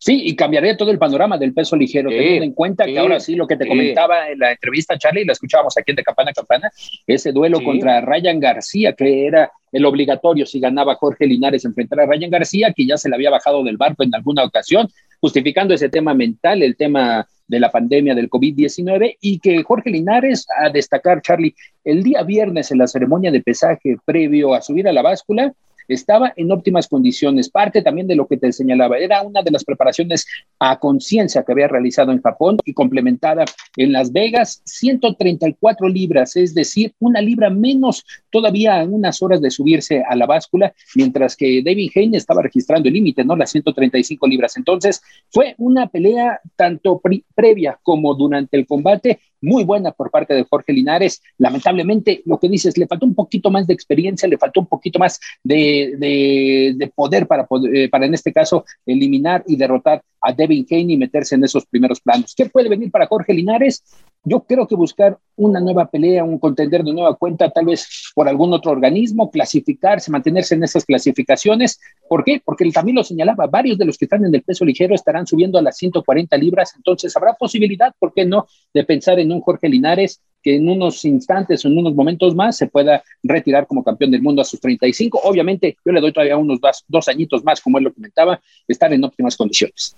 Sí, 0.05 0.21
y 0.23 0.35
cambiaría 0.35 0.77
todo 0.77 0.91
el 0.91 0.99
panorama 0.99 1.35
del 1.35 1.51
peso 1.51 1.75
ligero, 1.75 2.11
teniendo 2.11 2.45
en 2.45 2.51
cuenta 2.51 2.85
que 2.85 2.99
ahora 2.99 3.19
sí 3.19 3.33
lo 3.33 3.47
que 3.47 3.57
te 3.57 3.67
comentaba 3.67 4.29
en 4.29 4.37
la 4.37 4.51
entrevista, 4.51 4.95
Charlie, 4.99 5.25
la 5.25 5.31
escuchábamos 5.31 5.75
aquí 5.79 5.93
en 5.93 5.95
de 5.95 6.03
Campana 6.03 6.29
a 6.29 6.33
Campana, 6.35 6.71
ese 7.07 7.31
duelo 7.31 7.59
contra 7.63 8.01
Ryan 8.01 8.39
García, 8.39 8.93
que 8.93 9.25
era 9.25 9.51
el 9.71 9.83
obligatorio 9.83 10.45
si 10.45 10.59
ganaba 10.59 10.93
Jorge 10.93 11.25
Linares 11.25 11.65
enfrentar 11.65 12.01
a 12.01 12.05
Ryan 12.05 12.29
García, 12.29 12.71
que 12.71 12.85
ya 12.85 12.97
se 12.97 13.09
le 13.09 13.15
había 13.15 13.31
bajado 13.31 13.63
del 13.63 13.77
barco 13.77 14.03
en 14.03 14.13
alguna 14.13 14.43
ocasión, 14.43 14.87
justificando 15.19 15.73
ese 15.73 15.89
tema 15.89 16.13
mental, 16.13 16.61
el 16.61 16.75
tema 16.75 17.27
de 17.47 17.59
la 17.59 17.71
pandemia 17.71 18.13
del 18.13 18.29
COVID-19 18.29 19.17
y 19.19 19.39
que 19.39 19.63
Jorge 19.63 19.89
Linares, 19.89 20.45
a 20.63 20.69
destacar, 20.69 21.23
Charlie, 21.23 21.55
el 21.83 22.03
día 22.03 22.21
viernes 22.21 22.69
en 22.69 22.77
la 22.77 22.85
ceremonia 22.85 23.31
de 23.31 23.41
pesaje 23.41 23.97
previo 24.05 24.53
a 24.53 24.61
subir 24.61 24.87
a 24.87 24.93
la 24.93 25.01
báscula, 25.01 25.51
estaba 25.87 26.33
en 26.35 26.51
óptimas 26.51 26.87
condiciones. 26.87 27.49
Parte 27.49 27.81
también 27.81 28.07
de 28.07 28.15
lo 28.15 28.27
que 28.27 28.37
te 28.37 28.51
señalaba, 28.51 28.97
era 28.97 29.21
una 29.21 29.41
de 29.41 29.51
las 29.51 29.63
preparaciones 29.63 30.25
a 30.59 30.79
conciencia 30.79 31.43
que 31.43 31.51
había 31.51 31.67
realizado 31.67 32.11
en 32.11 32.21
Japón 32.21 32.57
y 32.65 32.73
complementada 32.73 33.45
en 33.77 33.91
Las 33.91 34.11
Vegas, 34.11 34.61
134 34.65 35.87
libras, 35.89 36.35
es 36.35 36.53
decir, 36.53 36.93
una 36.99 37.21
libra 37.21 37.49
menos 37.49 38.03
todavía 38.29 38.81
en 38.81 38.93
unas 38.93 39.21
horas 39.21 39.41
de 39.41 39.51
subirse 39.51 40.03
a 40.07 40.15
la 40.15 40.25
báscula, 40.25 40.73
mientras 40.95 41.35
que 41.35 41.61
David 41.63 41.91
Hayne 41.95 42.17
estaba 42.17 42.41
registrando 42.41 42.87
el 42.87 42.93
límite, 42.93 43.23
¿no? 43.23 43.35
Las 43.35 43.51
135 43.51 44.27
libras. 44.27 44.57
Entonces, 44.57 45.01
fue 45.29 45.55
una 45.57 45.87
pelea 45.87 46.39
tanto 46.55 47.01
previa 47.33 47.79
como 47.83 48.13
durante 48.15 48.57
el 48.57 48.65
combate 48.65 49.19
muy 49.45 49.63
buena 49.63 49.91
por 49.91 50.11
parte 50.11 50.33
de 50.33 50.45
Jorge 50.49 50.73
Linares. 50.73 51.21
Lamentablemente, 51.37 52.21
lo 52.25 52.39
que 52.39 52.49
dices, 52.49 52.77
le 52.77 52.87
faltó 52.87 53.05
un 53.05 53.15
poquito 53.15 53.51
más 53.51 53.67
de 53.67 53.73
experiencia, 53.73 54.27
le 54.27 54.37
faltó 54.37 54.59
un 54.59 54.67
poquito 54.67 54.99
más 54.99 55.19
de, 55.43 55.95
de, 55.97 56.91
poder 56.93 57.27
para, 57.27 57.47
eh, 57.73 57.89
para, 57.89 58.05
en 58.05 58.13
este 58.13 58.33
caso, 58.33 58.65
eliminar 58.85 59.43
y 59.47 59.55
derrotar 59.55 60.01
a 60.25 60.33
Devin 60.33 60.65
Haney 60.69 60.93
y 60.93 60.97
meterse 60.97 61.35
en 61.35 61.43
esos 61.43 61.65
primeros 61.65 62.01
planos. 62.01 62.33
¿Qué 62.35 62.47
puede 62.47 62.67
venir 62.67 62.91
para 62.91 63.07
Jorge 63.07 63.33
Linares? 63.33 63.83
Yo 64.23 64.41
creo 64.41 64.67
que 64.67 64.75
buscar 64.75 65.19
una 65.35 65.59
nueva 65.59 65.85
pelea, 65.87 66.23
un 66.23 66.39
contender 66.39 66.83
de 66.83 66.91
nueva 66.91 67.15
cuenta, 67.15 67.51
tal 67.51 67.65
vez 67.65 68.11
por 68.15 68.27
algún 68.27 68.51
otro 68.53 68.71
organismo, 68.71 69.29
clasificarse, 69.29 70.09
mantenerse 70.09 70.55
en 70.55 70.63
esas 70.63 70.83
clasificaciones. 70.83 71.79
¿Por 72.09 72.23
qué? 72.23 72.41
Porque 72.43 72.67
también 72.71 72.95
lo 72.95 73.03
señalaba, 73.03 73.45
varios 73.45 73.77
de 73.77 73.85
los 73.85 73.97
que 73.97 74.05
están 74.05 74.25
en 74.25 74.33
el 74.33 74.41
peso 74.41 74.65
ligero 74.65 74.95
estarán 74.95 75.27
subiendo 75.27 75.59
a 75.59 75.61
las 75.61 75.77
140 75.77 76.35
libras, 76.37 76.73
entonces 76.75 77.15
habrá 77.15 77.35
posibilidad, 77.35 77.93
¿por 77.99 78.13
qué 78.13 78.25
no?, 78.25 78.47
de 78.73 78.83
pensar 78.83 79.19
en 79.19 79.31
un 79.31 79.41
Jorge 79.41 79.69
Linares 79.69 80.21
que 80.45 80.57
en 80.57 80.69
unos 80.69 81.03
instantes 81.05 81.65
o 81.65 81.67
en 81.67 81.79
unos 81.79 81.95
momentos 81.95 82.35
más 82.35 82.55
se 82.55 82.67
pueda 82.67 83.03
retirar 83.23 83.65
como 83.65 83.83
campeón 83.83 84.11
del 84.11 84.21
mundo 84.21 84.43
a 84.43 84.45
sus 84.45 84.59
35. 84.59 85.21
Obviamente, 85.23 85.75
yo 85.83 85.91
le 85.91 85.99
doy 85.99 86.13
todavía 86.13 86.37
unos 86.37 86.59
dos, 86.87 87.07
añitos 87.07 87.43
más, 87.43 87.59
como 87.59 87.79
él 87.79 87.85
lo 87.85 87.93
comentaba, 87.93 88.39
estar 88.67 88.93
en 88.93 89.03
óptimas 89.03 89.35
condiciones. 89.35 89.97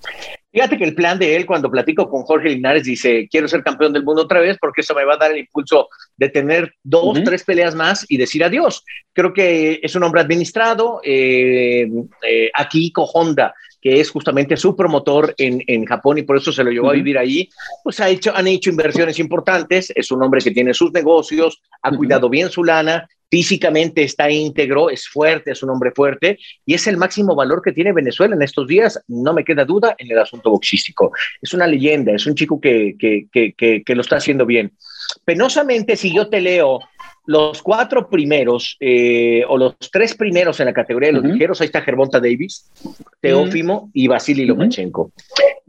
Fíjate 0.50 0.78
que 0.78 0.86
el 0.86 0.96
plan 0.96 1.20
de 1.20 1.36
él, 1.36 1.46
cuando 1.46 1.70
platico 1.70 2.10
con 2.10 2.24
Jorge 2.24 2.48
Linares, 2.48 2.86
dice: 2.86 3.28
Quiero 3.30 3.50
ser 3.50 3.62
campeón 3.62 3.92
del 3.92 4.06
mundo 4.06 4.22
otra 4.22 4.40
vez 4.40 4.58
porque 4.58 4.80
eso 4.80 4.96
me 4.96 5.04
va 5.04 5.16
a 5.16 5.18
dar 5.18 5.32
el 5.32 5.40
impulso 5.40 5.90
de 6.16 6.30
tener 6.30 6.72
dos, 6.82 7.22
tres 7.26 7.44
peleas 7.44 7.76
más 7.76 8.06
y 8.08 8.16
decir 8.16 8.42
adiós. 8.42 8.86
Creo 9.12 9.34
que 9.34 9.82
es 9.84 9.96
un 9.96 10.04
hombre 10.04 10.22
administrado. 10.22 11.02
Eh, 11.04 11.92
eh, 12.26 12.50
aquí 12.54 12.94
Honda 12.96 13.54
que 13.88 14.02
es 14.02 14.10
justamente 14.12 14.58
su 14.58 14.76
promotor 14.76 15.34
en, 15.38 15.64
en, 15.66 15.86
Japón 15.86 16.18
y 16.18 16.24
por 16.24 16.36
eso 16.36 16.52
se 16.52 16.62
lo 16.62 16.72
llevó 16.72 16.90
a 16.90 16.94
vivir 16.94 17.18
ahí, 17.18 17.48
pues 17.82 18.02
ha 18.02 18.10
hecho, 18.10 18.36
han 18.36 18.46
hecho 18.46 18.70
inversiones 18.70 19.18
importantes, 19.18 19.94
es 19.96 20.12
un 20.12 20.22
hombre 20.22 20.42
que 20.42 20.52
tiene 20.52 20.74
sus 20.74 20.92
negocios, 20.92 21.62
ha 21.82 21.96
cuidado 21.96 22.28
bien 22.28 22.50
su 22.50 22.66
lana, 22.66 23.08
físicamente 23.32 24.04
está 24.04 24.30
íntegro, 24.30 24.90
es 24.90 25.08
fuerte, 25.08 25.52
es 25.52 25.64
un 25.64 25.70
hombre 25.70 25.94
fuerte 25.96 26.38
y 26.66 26.74
es 26.74 26.86
el 26.88 26.98
máximo 26.98 27.34
valor 27.34 27.62
que 27.62 27.72
tiene 27.72 27.94
Venezuela 27.94 28.36
en 28.36 28.42
estos 28.42 28.68
días, 28.68 29.02
no 29.08 29.34
me 29.34 29.46
queda 29.46 29.64
duda 29.64 29.96
en 29.98 30.12
el 30.12 30.20
asunto 30.20 30.50
boxístico. 30.50 31.14
Es 31.42 31.54
una 31.54 31.66
leyenda, 31.66 32.12
es 32.12 32.26
un 32.26 32.36
chico 32.36 32.60
que, 32.60 32.98
que, 33.00 33.30
que, 33.32 33.84
que 33.86 33.96
lo 33.96 34.02
está 34.02 34.18
haciendo 34.18 34.46
bien. 34.46 34.74
Penosamente, 35.24 35.96
si 35.96 36.14
yo 36.14 36.28
te 36.28 36.42
leo 36.42 36.82
los 37.28 37.62
cuatro 37.62 38.10
primeros 38.10 38.78
eh, 38.80 39.44
o 39.50 39.58
los 39.58 39.76
tres 39.92 40.16
primeros 40.16 40.60
en 40.62 40.68
la 40.68 40.74
categoría 40.74 41.10
de 41.10 41.20
los 41.20 41.24
ligeros, 41.26 41.60
ahí 41.60 41.66
está 41.66 41.82
Gervonta 41.82 42.22
Davis, 42.22 42.72
Teófimo 43.20 43.92
y 43.94 44.08
Vasily 44.08 44.46
Lomachenko. 44.46 45.12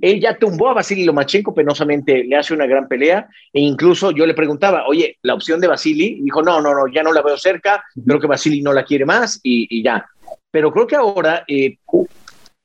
Él 0.01 0.21
ya 0.21 0.39
tumbó 0.39 0.69
a 0.69 0.75
Vasily 0.75 1.05
Lomachenko, 1.05 1.53
penosamente 1.53 2.23
le 2.23 2.37
hace 2.37 2.55
una 2.55 2.67
gran 2.67 2.87
pelea 2.87 3.29
e 3.53 3.61
incluso 3.61 4.13
yo 4.13 4.25
le 4.25 4.35
preguntaba, 4.35 4.87
oye, 4.87 5.19
la 5.23 5.35
opción 5.35 5.61
de 5.61 5.67
Vasily, 5.67 6.21
dijo, 6.23 6.43
no, 6.43 6.61
no, 6.61 6.73
no, 6.73 6.87
ya 6.87 7.03
no 7.03 7.13
la 7.13 7.23
veo 7.23 7.37
cerca, 7.37 7.83
creo 8.07 8.21
que 8.21 8.29
Vasily 8.29 8.63
no 8.63 8.73
la 8.73 8.85
quiere 8.85 9.05
más 9.05 9.41
y, 9.43 9.83
ya. 9.83 10.07
Pero 10.53 10.73
creo 10.73 10.87
que 10.87 10.95
ahora 10.95 11.45
eh, 11.49 11.79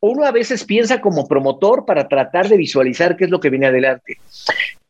uno 0.01 0.23
a 0.23 0.31
veces 0.31 0.65
piensa 0.65 1.01
como 1.01 1.27
promotor 1.27 1.83
para 1.83 2.07
tratar 2.07 2.47
de 2.47 2.57
visualizar 2.57 3.17
qué 3.17 3.25
es 3.25 3.31
lo 3.31 3.39
que 3.39 3.49
viene 3.49 3.65
adelante 3.65 4.19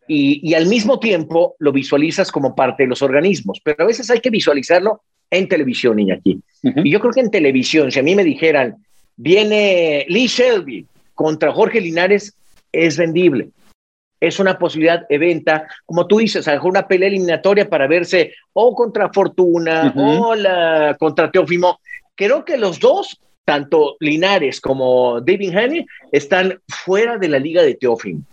y, 0.07 0.53
al 0.53 0.65
mismo 0.67 0.99
tiempo 0.99 1.55
lo 1.59 1.71
visualizas 1.71 2.31
como 2.31 2.55
parte 2.55 2.83
de 2.83 2.89
los 2.89 3.01
organismos, 3.01 3.59
pero 3.63 3.83
a 3.83 3.87
veces 3.87 4.09
hay 4.09 4.19
que 4.19 4.29
visualizarlo 4.29 5.01
en 5.29 5.47
televisión, 5.47 5.99
Iñaki. 5.99 6.39
Y 6.61 6.91
yo 6.91 6.99
creo 6.99 7.13
que 7.13 7.21
en 7.21 7.31
televisión, 7.31 7.91
si 7.91 7.99
a 7.99 8.03
mí 8.03 8.15
me 8.15 8.23
dijeran, 8.23 8.75
viene 9.15 10.05
Lee 10.07 10.27
Shelby 10.27 10.85
contra 11.15 11.51
Jorge 11.51 11.81
Linares, 11.81 12.35
es 12.71 12.97
vendible. 12.97 13.49
Es 14.19 14.39
una 14.39 14.57
posibilidad 14.57 15.07
de 15.07 15.17
venta, 15.17 15.67
como 15.85 16.07
tú 16.07 16.19
dices, 16.19 16.47
a 16.47 16.61
una 16.61 16.87
pelea 16.87 17.09
eliminatoria 17.09 17.67
para 17.67 17.87
verse 17.87 18.33
o 18.53 18.73
contra 18.73 19.11
Fortuna 19.11 19.93
o 19.95 20.35
la, 20.35 20.95
contra 20.99 21.29
Teofimo. 21.29 21.79
Creo 22.15 22.45
que 22.45 22.57
los 22.57 22.79
dos, 22.79 23.19
tanto 23.43 23.97
Linares 23.99 24.61
como 24.61 25.19
David 25.19 25.55
Haney, 25.55 25.85
están 26.11 26.59
fuera 26.67 27.17
de 27.17 27.27
la 27.27 27.39
liga 27.39 27.63
de 27.63 27.75
Teofimo 27.75 28.23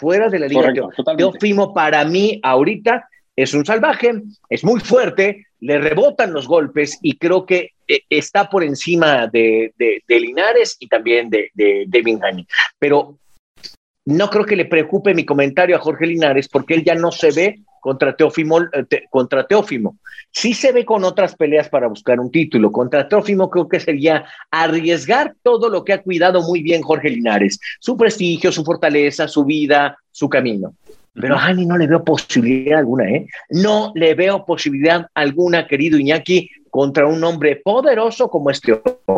fuera 0.00 0.30
de 0.30 0.38
la 0.38 0.48
liga. 0.48 0.72
Teofimo 1.16 1.74
para 1.74 2.04
mí 2.04 2.40
ahorita 2.42 3.08
es 3.36 3.52
un 3.54 3.64
salvaje, 3.64 4.12
es 4.48 4.64
muy 4.64 4.80
fuerte, 4.80 5.46
le 5.60 5.78
rebotan 5.78 6.32
los 6.32 6.48
golpes 6.48 6.98
y 7.02 7.18
creo 7.18 7.44
que 7.44 7.72
eh, 7.86 8.00
está 8.08 8.48
por 8.48 8.64
encima 8.64 9.26
de, 9.26 9.72
Linares 10.08 10.76
y 10.80 10.88
también 10.88 11.28
de, 11.28 11.50
de, 11.54 11.84
de 11.86 12.46
Pero 12.78 13.18
no 14.06 14.30
creo 14.30 14.44
que 14.44 14.56
le 14.56 14.64
preocupe 14.64 15.14
mi 15.14 15.24
comentario 15.24 15.76
a 15.76 15.80
Jorge 15.80 16.06
Linares 16.06 16.48
porque 16.48 16.74
él 16.74 16.84
ya 16.84 16.94
no 16.94 17.12
se 17.12 17.30
ve 17.30 17.60
contra 17.80 18.14
Teófimo, 18.14 18.60
eh, 18.60 19.02
contra 19.10 19.46
Teófimo. 19.46 19.96
Sí 20.30 20.54
se 20.54 20.72
ve 20.72 20.84
con 20.84 21.02
otras 21.04 21.34
peleas 21.34 21.68
para 21.68 21.88
buscar 21.88 22.20
un 22.20 22.30
título. 22.30 22.70
Contra 22.70 23.08
Teófimo 23.08 23.50
creo 23.50 23.68
que 23.68 23.80
sería 23.80 24.24
arriesgar 24.50 25.34
todo 25.42 25.68
lo 25.68 25.84
que 25.84 25.92
ha 25.92 26.02
cuidado 26.02 26.42
muy 26.42 26.62
bien 26.62 26.82
Jorge 26.82 27.10
Linares, 27.10 27.58
su 27.80 27.96
prestigio, 27.96 28.52
su 28.52 28.64
fortaleza, 28.64 29.26
su 29.26 29.44
vida, 29.44 29.98
su 30.12 30.28
camino. 30.28 30.74
Pero 31.14 31.34
a 31.34 31.44
Hani 31.44 31.66
no 31.66 31.76
le 31.76 31.88
veo 31.88 32.04
posibilidad 32.04 32.78
alguna, 32.78 33.10
¿eh? 33.10 33.26
No 33.50 33.90
le 33.96 34.14
veo 34.14 34.44
posibilidad 34.44 35.08
alguna, 35.14 35.66
querido 35.66 35.98
Iñaki, 35.98 36.48
contra 36.70 37.06
un 37.06 37.22
hombre 37.24 37.56
poderoso 37.56 38.28
como 38.28 38.50
este 38.50 38.76
Teófimo 38.76 39.16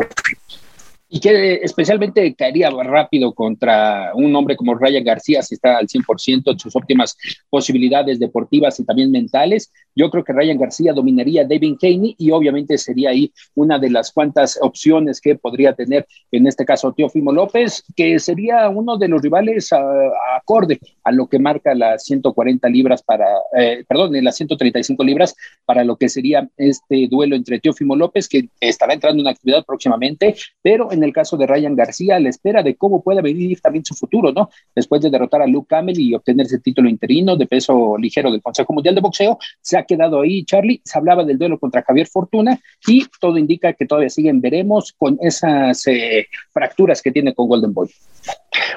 y 1.13 1.19
que 1.19 1.59
especialmente 1.61 2.33
caería 2.33 2.71
rápido 2.71 3.35
contra 3.35 4.13
un 4.15 4.35
hombre 4.35 4.55
como 4.55 4.73
Ryan 4.73 5.03
García, 5.03 5.43
si 5.43 5.53
está 5.53 5.77
al 5.77 5.87
100% 5.87 6.51
en 6.51 6.57
sus 6.57 6.75
óptimas 6.75 7.15
posibilidades 7.51 8.17
deportivas 8.17 8.79
y 8.79 8.83
también 8.83 9.11
mentales. 9.11 9.71
Yo 9.95 10.09
creo 10.09 10.23
que 10.23 10.33
Ryan 10.33 10.57
García 10.57 10.91
dominaría 10.91 11.43
a 11.43 11.45
David 11.45 11.75
Haney 11.83 12.15
y 12.17 12.31
obviamente 12.31 12.79
sería 12.79 13.11
ahí 13.11 13.31
una 13.53 13.77
de 13.77 13.91
las 13.91 14.11
cuantas 14.11 14.57
opciones 14.59 15.21
que 15.21 15.35
podría 15.35 15.73
tener 15.73 16.07
en 16.31 16.47
este 16.47 16.65
caso 16.65 16.91
Teofimo 16.93 17.31
López, 17.31 17.83
que 17.95 18.17
sería 18.17 18.67
uno 18.69 18.97
de 18.97 19.07
los 19.07 19.21
rivales 19.21 19.69
acorde 19.71 20.79
a 21.03 21.11
lo 21.11 21.27
que 21.27 21.37
marca 21.37 21.75
las 21.75 22.05
140 22.05 22.67
libras 22.69 23.03
para, 23.03 23.27
eh, 23.55 23.83
perdón, 23.87 24.13
las 24.23 24.35
135 24.35 25.03
libras 25.03 25.35
para 25.63 25.83
lo 25.83 25.95
que 25.95 26.09
sería 26.09 26.49
este 26.57 27.07
duelo 27.07 27.35
entre 27.35 27.59
Teofimo 27.59 27.95
López, 27.95 28.27
que 28.27 28.49
estará 28.59 28.95
entrando 28.95 29.21
en 29.21 29.27
actividad 29.27 29.63
próximamente, 29.63 30.33
pero 30.63 30.91
en 30.91 31.02
el 31.03 31.13
caso 31.13 31.37
de 31.37 31.47
Ryan 31.47 31.75
García, 31.75 32.15
a 32.15 32.19
la 32.19 32.29
espera 32.29 32.63
de 32.63 32.75
cómo 32.75 33.03
pueda 33.03 33.21
venir 33.21 33.59
también 33.61 33.85
su 33.85 33.93
futuro, 33.95 34.31
¿no? 34.31 34.49
Después 34.75 35.01
de 35.01 35.09
derrotar 35.09 35.41
a 35.41 35.47
Luke 35.47 35.67
Camel 35.69 35.99
y 35.99 36.13
obtener 36.13 36.45
ese 36.45 36.59
título 36.59 36.89
interino 36.89 37.35
de 37.35 37.47
peso 37.47 37.97
ligero 37.97 38.31
del 38.31 38.41
Consejo 38.41 38.73
Mundial 38.73 38.95
de 38.95 39.01
Boxeo, 39.01 39.37
se 39.61 39.77
ha 39.77 39.83
quedado 39.83 40.21
ahí, 40.21 40.43
Charlie. 40.45 40.81
Se 40.83 40.97
hablaba 40.97 41.23
del 41.23 41.37
duelo 41.37 41.59
contra 41.59 41.83
Javier 41.83 42.07
Fortuna 42.07 42.59
y 42.87 43.05
todo 43.19 43.37
indica 43.37 43.73
que 43.73 43.85
todavía 43.85 44.09
siguen, 44.09 44.41
veremos, 44.41 44.93
con 44.97 45.17
esas 45.21 45.85
eh, 45.87 46.27
fracturas 46.51 47.01
que 47.01 47.11
tiene 47.11 47.33
con 47.33 47.47
Golden 47.47 47.73
Boy. 47.73 47.89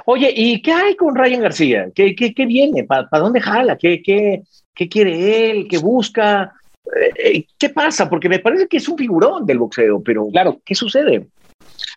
Oye, 0.06 0.32
¿y 0.34 0.62
qué 0.62 0.72
hay 0.72 0.96
con 0.96 1.14
Ryan 1.14 1.40
García? 1.40 1.88
¿Qué, 1.94 2.14
qué, 2.14 2.34
qué 2.34 2.46
viene? 2.46 2.84
¿Para 2.84 3.08
dónde 3.12 3.40
jala? 3.40 3.76
¿Qué, 3.76 4.02
qué, 4.02 4.42
qué 4.74 4.88
quiere 4.88 5.50
él? 5.50 5.66
¿Qué 5.68 5.78
busca? 5.78 6.52
Eh, 7.16 7.44
¿Qué 7.58 7.68
pasa? 7.70 8.08
Porque 8.08 8.28
me 8.28 8.38
parece 8.38 8.68
que 8.68 8.76
es 8.76 8.88
un 8.88 8.96
figurón 8.96 9.44
del 9.44 9.58
boxeo, 9.58 10.02
pero 10.02 10.28
claro, 10.28 10.60
¿qué 10.64 10.74
sucede? 10.74 11.26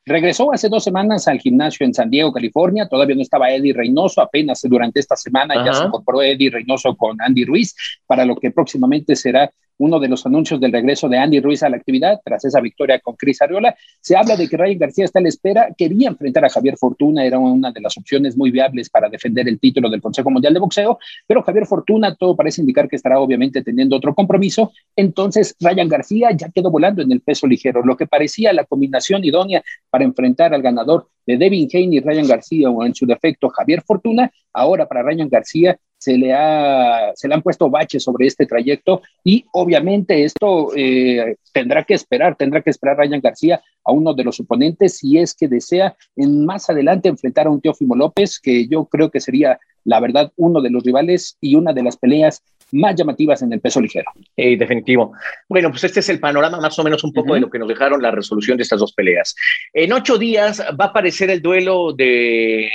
Regresó 0.06 0.54
hace 0.54 0.70
dos 0.70 0.84
semanas 0.84 1.28
al 1.28 1.40
gimnasio 1.40 1.86
en 1.86 1.94
San 1.94 2.10
Diego, 2.10 2.32
California. 2.32 2.88
Todavía 2.88 3.16
no 3.16 3.22
estaba 3.22 3.52
Eddie 3.52 3.74
Reynoso, 3.74 4.22
apenas 4.22 4.62
durante 4.64 5.00
esta 5.00 5.16
semana 5.16 5.66
ya 5.66 5.74
se 5.74 5.86
incorporó 5.86 6.22
Eddie 6.22 6.50
Reynoso 6.50 6.96
con 6.96 7.22
Andy 7.22 7.46
Ruiz 7.46 7.76
para 8.06 8.26
lo 8.26 8.36
que 8.36 8.52
próximamente 8.52 9.16
será 9.16 9.52
uno 9.80 10.00
de 10.00 10.10
los 10.10 10.26
anuncios 10.26 10.60
del 10.60 10.72
regreso 10.72 11.08
de 11.08 11.18
Andy 11.18 11.40
Ruiz 11.40 11.64
a 11.64 11.70
la 11.70 11.78
actividad. 11.78 12.20
Tras 12.24 12.46
esa 12.46 12.60
victoria 12.60 13.00
con 13.00 13.16
Cris 13.16 13.42
Ariola. 13.42 13.76
Se 14.02 14.16
habla 14.16 14.36
de 14.36 14.48
que 14.48 14.58
Ryan 14.58 14.78
García 14.78 15.06
está 15.06 15.20
a 15.20 15.22
la 15.22 15.30
espera, 15.30 15.70
quería 15.78 16.10
enfrentar 16.10 16.46
a 16.46 16.50
Javier 16.50 16.78
Fortuna, 16.78 17.26
era 17.26 17.40
una 17.40 17.72
de 17.72 17.82
las 17.82 17.98
opciones 17.98 18.38
muy 18.38 18.52
viables 18.52 18.90
para 18.90 19.10
defender 19.10 19.48
el 19.48 19.60
título 19.60 19.90
del 19.90 20.02
Consejo 20.02 20.30
Mundial 20.30 20.54
de 20.54 20.60
Boxeo, 20.60 21.00
pero 21.26 21.44
Javier 21.44 21.66
Fortuna 21.66 22.16
todo 22.16 22.36
parece 22.36 22.62
indicar 22.62 22.88
que 22.88 22.96
estará 22.96 23.20
obviamente 23.20 23.64
teniendo 23.64 23.96
otro 23.96 24.14
compromiso, 24.14 24.72
entonces 24.96 25.56
Ryan 25.60 25.88
García 25.88 26.32
ya 26.32 26.50
quedó 26.50 26.72
volando 26.72 27.02
en 27.02 27.12
el 27.12 27.22
peso 27.22 27.48
ligero, 27.48 27.84
lo 27.84 27.96
que 27.96 28.08
parecía 28.08 28.54
la 28.54 28.66
combinación 28.66 29.24
idónea 29.24 29.64
para 29.90 30.04
enfrentar 30.04 30.54
al 30.54 30.62
ganador 30.62 31.08
de 31.26 31.38
Devin 31.38 31.68
Haney 31.72 31.98
y 31.98 32.00
Ryan 32.00 32.28
García 32.28 32.70
o 32.70 32.86
en 32.86 32.96
su 32.96 33.06
defecto 33.06 33.50
Javier 33.50 33.82
Fortuna, 33.82 34.32
ahora 34.54 34.88
para 34.88 35.04
Ryan 35.04 35.30
García 35.30 35.80
se 35.98 36.18
le, 36.18 36.34
ha, 36.34 37.12
se 37.14 37.28
le 37.28 37.36
han 37.36 37.42
puesto 37.42 37.70
baches 37.70 38.04
sobre 38.04 38.26
este 38.26 38.46
trayecto 38.46 39.02
y 39.24 39.46
obviamente 39.52 40.24
esto 40.24 40.72
eh, 40.76 41.36
tendrá 41.54 41.84
que 41.84 41.94
esperar, 41.94 42.36
tendrá 42.36 42.62
que 42.62 42.70
esperar 42.70 42.98
Ryan 42.98 43.20
García 43.20 43.62
a 43.84 43.92
uno 43.92 44.14
de 44.14 44.24
los 44.24 44.40
oponentes 44.40 44.98
si 44.98 45.18
es 45.18 45.36
que 45.36 45.48
desea 45.48 45.96
en 46.16 46.46
más 46.46 46.70
adelante 46.70 47.10
enfrentar 47.10 47.48
a 47.48 47.50
un 47.50 47.62
Teófimo 47.62 47.96
López, 47.96 48.40
que 48.40 48.68
yo 48.68 48.86
creo 48.86 49.12
que 49.12 49.20
sería 49.20 49.60
la 49.84 50.00
verdad 50.00 50.32
uno 50.38 50.62
de 50.62 50.70
los 50.70 50.84
rivales 50.84 51.38
y 51.42 51.56
una 51.56 51.74
de 51.74 51.84
las 51.84 51.98
peleas 51.98 52.44
más 52.72 52.96
llamativas 52.96 53.42
en 53.42 53.54
el 53.54 53.60
peso 53.60 53.82
ligero. 53.82 54.12
Eh, 54.36 54.58
definitivo. 54.58 55.14
Bueno, 55.48 55.70
pues 55.70 55.84
este 55.84 56.00
es 56.00 56.10
el 56.10 56.20
panorama 56.20 56.60
más 56.60 56.78
o 56.78 56.84
menos 56.84 57.04
un 57.04 57.14
poco 57.14 57.34
de 57.34 57.40
lo 57.40 57.50
que 57.50 57.60
nos 57.60 57.68
dejaron 57.68 58.02
la 58.02 58.12
resolución 58.12 58.58
de 58.58 58.64
estas 58.64 58.80
dos 58.80 58.94
peleas. 58.94 59.36
En 59.74 59.94
ocho 59.94 60.18
días 60.18 60.60
va 60.80 60.86
a 60.86 60.88
aparecer 60.90 61.30
el 61.30 61.42
duelo 61.42 61.94
de 61.94 62.70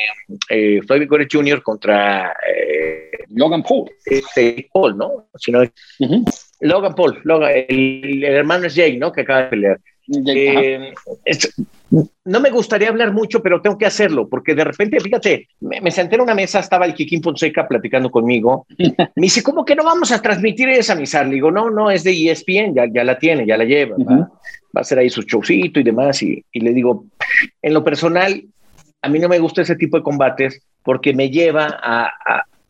eh, 0.48 0.80
Floyd 0.86 1.00
Mayweather 1.00 1.28
Jr. 1.30 1.62
contra 1.62 2.32
eh, 2.48 3.10
Logan 3.30 3.62
Paul. 3.62 3.90
Este, 4.04 4.68
Paul, 4.72 4.96
¿no? 4.96 5.28
Logan 6.60 6.94
Paul, 6.94 7.20
Logan, 7.24 7.52
el, 7.68 8.24
hermano 8.24 8.66
es 8.66 8.74
Jake, 8.74 8.96
¿no? 8.96 9.12
Que 9.12 9.22
acaba 9.22 9.42
de 9.42 9.48
pelear. 9.48 9.80
Eh, 10.06 10.92
no 12.24 12.40
me 12.40 12.50
gustaría 12.50 12.88
hablar 12.88 13.12
mucho, 13.12 13.42
pero 13.42 13.60
tengo 13.60 13.78
que 13.78 13.86
hacerlo, 13.86 14.28
porque 14.28 14.54
de 14.54 14.64
repente, 14.64 15.00
fíjate, 15.00 15.48
me, 15.60 15.90
senté 15.90 16.16
en 16.16 16.22
una 16.22 16.34
mesa, 16.34 16.60
estaba 16.60 16.86
el 16.86 16.94
Kikín 16.94 17.22
Fonseca 17.22 17.68
platicando 17.68 18.10
conmigo. 18.10 18.66
Me 18.78 19.08
dice, 19.16 19.42
¿cómo 19.42 19.64
que 19.64 19.76
no 19.76 19.84
vamos 19.84 20.10
a 20.12 20.22
transmitir 20.22 20.68
esa 20.68 20.94
misa? 20.94 21.24
Le 21.24 21.34
digo, 21.34 21.50
no, 21.50 21.70
no, 21.70 21.90
es 21.90 22.04
de 22.04 22.30
ESPN, 22.30 22.74
ya, 22.74 22.86
ya 22.92 23.04
la 23.04 23.18
tiene, 23.18 23.46
ya 23.46 23.56
la 23.56 23.64
lleva. 23.64 23.96
¿va? 23.98 24.30
a 24.74 24.80
hacer 24.80 24.98
ahí 24.98 25.10
su 25.10 25.22
showcito 25.22 25.80
y 25.80 25.84
demás. 25.84 26.22
Y, 26.22 26.44
y 26.52 26.60
le 26.60 26.72
digo, 26.72 27.06
en 27.62 27.74
lo 27.74 27.84
personal, 27.84 28.42
a 29.02 29.08
mí 29.08 29.18
no 29.18 29.28
me 29.28 29.38
gusta 29.38 29.62
ese 29.62 29.76
tipo 29.76 29.96
de 29.96 30.02
combates 30.02 30.60
porque 30.82 31.14
me 31.14 31.30
lleva 31.30 31.78
a, 31.82 32.10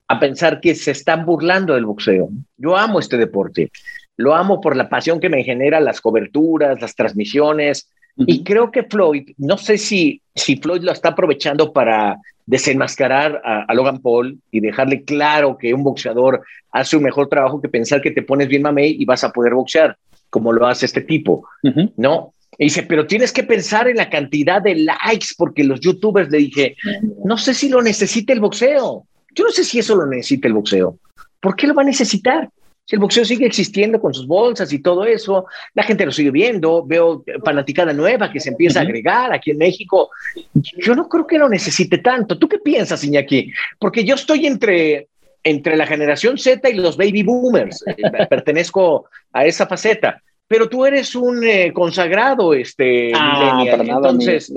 a 0.09 0.21
pensar 0.21 0.61
que 0.61 0.75
se 0.75 0.91
están 0.91 1.25
burlando 1.25 1.75
del 1.75 1.87
boxeo. 1.87 2.29
Yo 2.57 2.77
amo 2.77 3.01
este 3.01 3.17
deporte. 3.17 3.71
Lo 4.17 4.35
amo 4.35 4.61
por 4.61 4.77
la 4.77 4.89
pasión 4.89 5.19
que 5.19 5.29
me 5.29 5.43
genera 5.43 5.81
las 5.81 6.01
coberturas, 6.01 6.81
las 6.81 6.95
transmisiones, 6.95 7.91
y 8.17 8.45
creo 8.45 8.71
que 8.71 8.85
Floyd, 8.85 9.31
no 9.39 9.59
sé 9.59 9.79
si, 9.79 10.23
si 10.35 10.57
Floyd 10.57 10.83
lo 10.83 10.93
está 10.93 11.11
aprovechando 11.11 11.73
para 11.73 12.19
desenmascarar 12.47 13.41
a, 13.45 13.73
Logan 13.75 14.01
Paul 14.01 14.39
y 14.51 14.61
dejarle 14.61 15.03
claro 15.05 15.57
que 15.59 15.75
un 15.75 15.83
boxeador 15.83 16.43
hace 16.71 16.97
un 16.97 17.03
mejor 17.03 17.29
trabajo 17.29 17.61
que 17.61 17.69
pensar 17.69 18.03
que 18.03 18.11
te 18.11 18.23
pones 18.23 18.49
bien 18.49 18.63
mamey 18.63 18.97
y 18.99 19.05
vas 19.05 19.25
a 19.25 19.33
poder 19.33 19.55
boxear, 19.55 19.97
como 20.31 20.53
lo 20.53 20.67
hace 20.67 20.87
este 20.87 21.01
tipo, 21.01 21.49
¿no? 21.97 22.35
Y 22.59 22.65
dice, 22.65 22.85
pero 22.85 23.07
tienes 23.07 23.33
que 23.33 23.43
pensar 23.43 23.89
en 23.89 23.97
la 23.97 24.09
cantidad 24.09 24.63
de 24.63 24.77
likes, 24.77 25.29
porque 25.37 25.65
los 25.65 25.81
youtubers 25.81 26.31
le 26.31 26.39
dije, 26.39 26.77
no 27.25 27.37
sé 27.37 27.53
si 27.53 27.69
lo 27.69 27.83
necesita 27.83 28.33
el 28.33 28.41
boxeo. 28.41 29.07
Yo 29.35 29.45
no 29.45 29.51
sé 29.51 29.65
si 29.65 29.81
eso 29.81 29.97
lo 29.97 30.07
necesita 30.07 30.47
el 30.47 30.55
boxeo. 30.55 30.99
¿Por 31.41 31.57
qué 31.57 31.67
lo 31.67 31.75
va 31.75 31.83
a 31.83 31.87
necesitar? 31.87 32.49
Si 32.87 32.97
el 32.97 33.01
boxeo 33.01 33.25
sigue 33.25 33.47
existiendo 33.47 33.99
con 33.99 34.13
sus 34.13 34.27
bolsas 34.27 34.71
y 34.73 34.81
todo 34.81 35.07
eso, 35.07 35.47
la 35.73 35.85
gente 35.85 36.05
lo 36.05 36.13
sigue 36.13 36.31
viendo, 36.31 36.85
veo 36.85 37.25
fanaticada 37.43 37.95
nueva 37.95 38.31
que 38.31 38.41
se 38.41 38.51
empieza 38.51 38.81
a 38.81 38.83
agregar 38.83 39.33
aquí 39.33 39.53
en 39.53 39.59
México. 39.59 40.11
Yo 40.55 40.95
no 40.95 41.09
creo 41.09 41.27
que 41.27 41.39
lo 41.39 41.49
necesite 41.49 41.99
tanto. 41.99 42.39
¿Tú 42.39 42.47
qué 42.47 42.59
piensas, 42.59 43.03
Iñaki? 43.03 43.51
Porque 43.79 44.05
yo 44.05 44.17
estoy 44.17 44.47
entre, 44.47 45.09
entre 45.43 45.77
la 45.77 45.87
generación 45.87 46.37
Z 46.37 46.69
y 46.69 46.75
los 46.75 46.99
baby 46.99 47.23
boomers. 47.23 47.83
Eh, 47.87 47.97
pertenezco 48.29 49.07
a 49.33 49.47
esa 49.47 49.67
faceta. 49.67 50.23
Pero 50.47 50.69
tú 50.69 50.85
eres 50.85 51.15
un 51.15 51.43
eh, 51.43 51.73
consagrado, 51.73 52.53
este, 52.53 53.13
ah, 53.15 53.65
Entonces, 53.67 54.53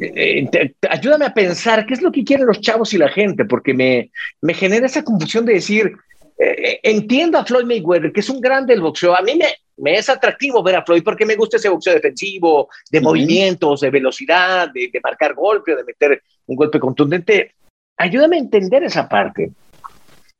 eh, 0.00 0.74
ayúdame 0.90 1.26
a 1.26 1.34
pensar 1.34 1.86
qué 1.86 1.94
es 1.94 2.02
lo 2.02 2.10
que 2.10 2.24
quieren 2.24 2.46
los 2.46 2.60
chavos 2.60 2.92
y 2.94 2.98
la 2.98 3.08
gente, 3.08 3.44
porque 3.44 3.74
me, 3.74 4.10
me 4.40 4.54
genera 4.54 4.86
esa 4.86 5.04
confusión 5.04 5.44
de 5.44 5.54
decir, 5.54 5.92
eh, 6.38 6.80
entiendo 6.82 7.38
a 7.38 7.44
Floyd 7.44 7.64
Mayweather, 7.64 8.12
que 8.12 8.20
es 8.20 8.28
un 8.28 8.40
grande 8.40 8.72
del 8.72 8.82
boxeo. 8.82 9.16
A 9.16 9.22
mí 9.22 9.38
me, 9.76 9.96
es 9.96 10.08
atractivo 10.08 10.62
ver 10.62 10.76
a 10.76 10.84
Floyd 10.84 11.02
porque 11.04 11.26
me 11.26 11.36
gusta 11.36 11.56
ese 11.56 11.68
boxeo 11.68 11.94
defensivo, 11.94 12.68
de 12.90 13.00
movimientos, 13.00 13.80
de 13.80 13.90
velocidad, 13.90 14.70
de, 14.72 14.90
de 14.92 15.00
marcar 15.00 15.34
golpe, 15.34 15.76
de 15.76 15.84
meter 15.84 16.22
un 16.46 16.56
golpe 16.56 16.80
contundente. 16.80 17.52
Ayúdame 17.96 18.36
a 18.36 18.40
entender 18.40 18.82
esa 18.84 19.08
parte. 19.08 19.52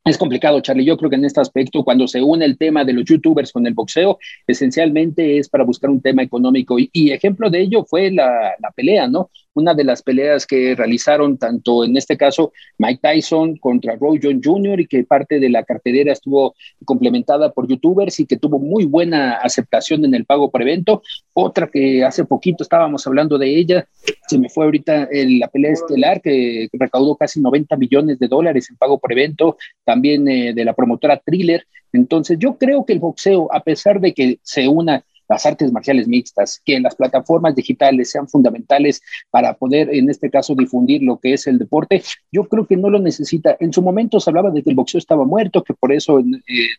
Es 0.04 0.18
complicado, 0.18 0.60
Charlie. 0.60 0.84
Yo 0.84 0.98
creo 0.98 1.08
que 1.08 1.16
en 1.16 1.24
este 1.24 1.40
aspecto, 1.40 1.82
cuando 1.82 2.06
se 2.06 2.20
une 2.20 2.44
el 2.44 2.58
tema 2.58 2.84
de 2.84 2.92
los 2.92 3.06
youtubers 3.06 3.50
con 3.50 3.66
el 3.66 3.72
boxeo, 3.72 4.18
esencialmente 4.46 5.38
es 5.38 5.48
para 5.48 5.64
buscar 5.64 5.88
un 5.88 6.02
tema 6.02 6.22
económico. 6.22 6.76
Y, 6.78 7.10
ejemplo 7.10 7.48
de 7.48 7.62
ello 7.62 7.86
fue 7.88 8.10
la, 8.10 8.52
la, 8.60 8.70
pelea, 8.72 9.08
¿no? 9.08 9.30
Una 9.54 9.74
de 9.74 9.84
las 9.84 10.02
peleas 10.02 10.46
que 10.46 10.74
realizaron 10.74 11.38
tanto 11.38 11.84
en 11.84 11.96
este 11.96 12.16
caso 12.16 12.52
Mike 12.78 13.00
Tyson 13.02 13.56
contra 13.56 13.96
Roy 13.96 14.20
John 14.22 14.40
Jr. 14.42 14.80
y 14.80 14.86
que 14.86 15.04
parte 15.04 15.38
de 15.38 15.48
la 15.48 15.62
cartelera 15.62 16.12
estuvo 16.12 16.54
complementada 16.84 17.52
por 17.52 17.68
youtubers 17.68 18.20
y 18.20 18.26
que 18.26 18.36
tuvo 18.36 18.58
muy 18.58 18.84
buena 18.84 19.34
aceptación 19.34 20.04
en 20.04 20.14
el 20.14 20.24
pago 20.24 20.50
por 20.50 20.62
evento. 20.62 21.02
Otra 21.32 21.68
que 21.68 22.04
hace 22.04 22.24
poquito 22.24 22.62
estábamos 22.62 23.06
hablando 23.06 23.38
de 23.38 23.56
ella, 23.56 23.86
se 24.26 24.38
me 24.38 24.48
fue 24.48 24.64
ahorita 24.64 25.08
en 25.10 25.38
la 25.38 25.48
pelea 25.48 25.72
estelar 25.72 26.20
que 26.20 26.68
recaudó 26.72 27.16
casi 27.16 27.40
90 27.40 27.76
millones 27.76 28.18
de 28.18 28.28
dólares 28.28 28.68
en 28.70 28.76
pago 28.76 28.98
por 28.98 29.12
evento 29.12 29.56
también 29.84 30.26
eh, 30.28 30.52
de 30.52 30.64
la 30.64 30.74
promotora 30.74 31.18
Thriller. 31.18 31.66
Entonces, 31.92 32.38
yo 32.38 32.56
creo 32.58 32.84
que 32.84 32.92
el 32.92 32.98
boxeo, 32.98 33.48
a 33.52 33.60
pesar 33.60 34.00
de 34.00 34.12
que 34.12 34.38
se 34.42 34.66
una 34.66 35.04
las 35.28 35.46
artes 35.46 35.72
marciales 35.72 36.08
mixtas, 36.08 36.60
que 36.64 36.80
las 36.80 36.94
plataformas 36.94 37.54
digitales 37.54 38.10
sean 38.10 38.28
fundamentales 38.28 39.02
para 39.30 39.54
poder, 39.54 39.94
en 39.94 40.10
este 40.10 40.30
caso, 40.30 40.54
difundir 40.54 41.02
lo 41.02 41.18
que 41.18 41.34
es 41.34 41.46
el 41.46 41.58
deporte, 41.58 42.02
yo 42.30 42.44
creo 42.44 42.66
que 42.66 42.76
no 42.76 42.90
lo 42.90 42.98
necesita. 42.98 43.56
En 43.60 43.72
su 43.72 43.82
momento 43.82 44.20
se 44.20 44.30
hablaba 44.30 44.50
de 44.50 44.62
que 44.62 44.70
el 44.70 44.76
boxeo 44.76 44.98
estaba 44.98 45.24
muerto, 45.24 45.62
que 45.62 45.74
por 45.74 45.92
eso 45.92 46.18
eh, 46.18 46.24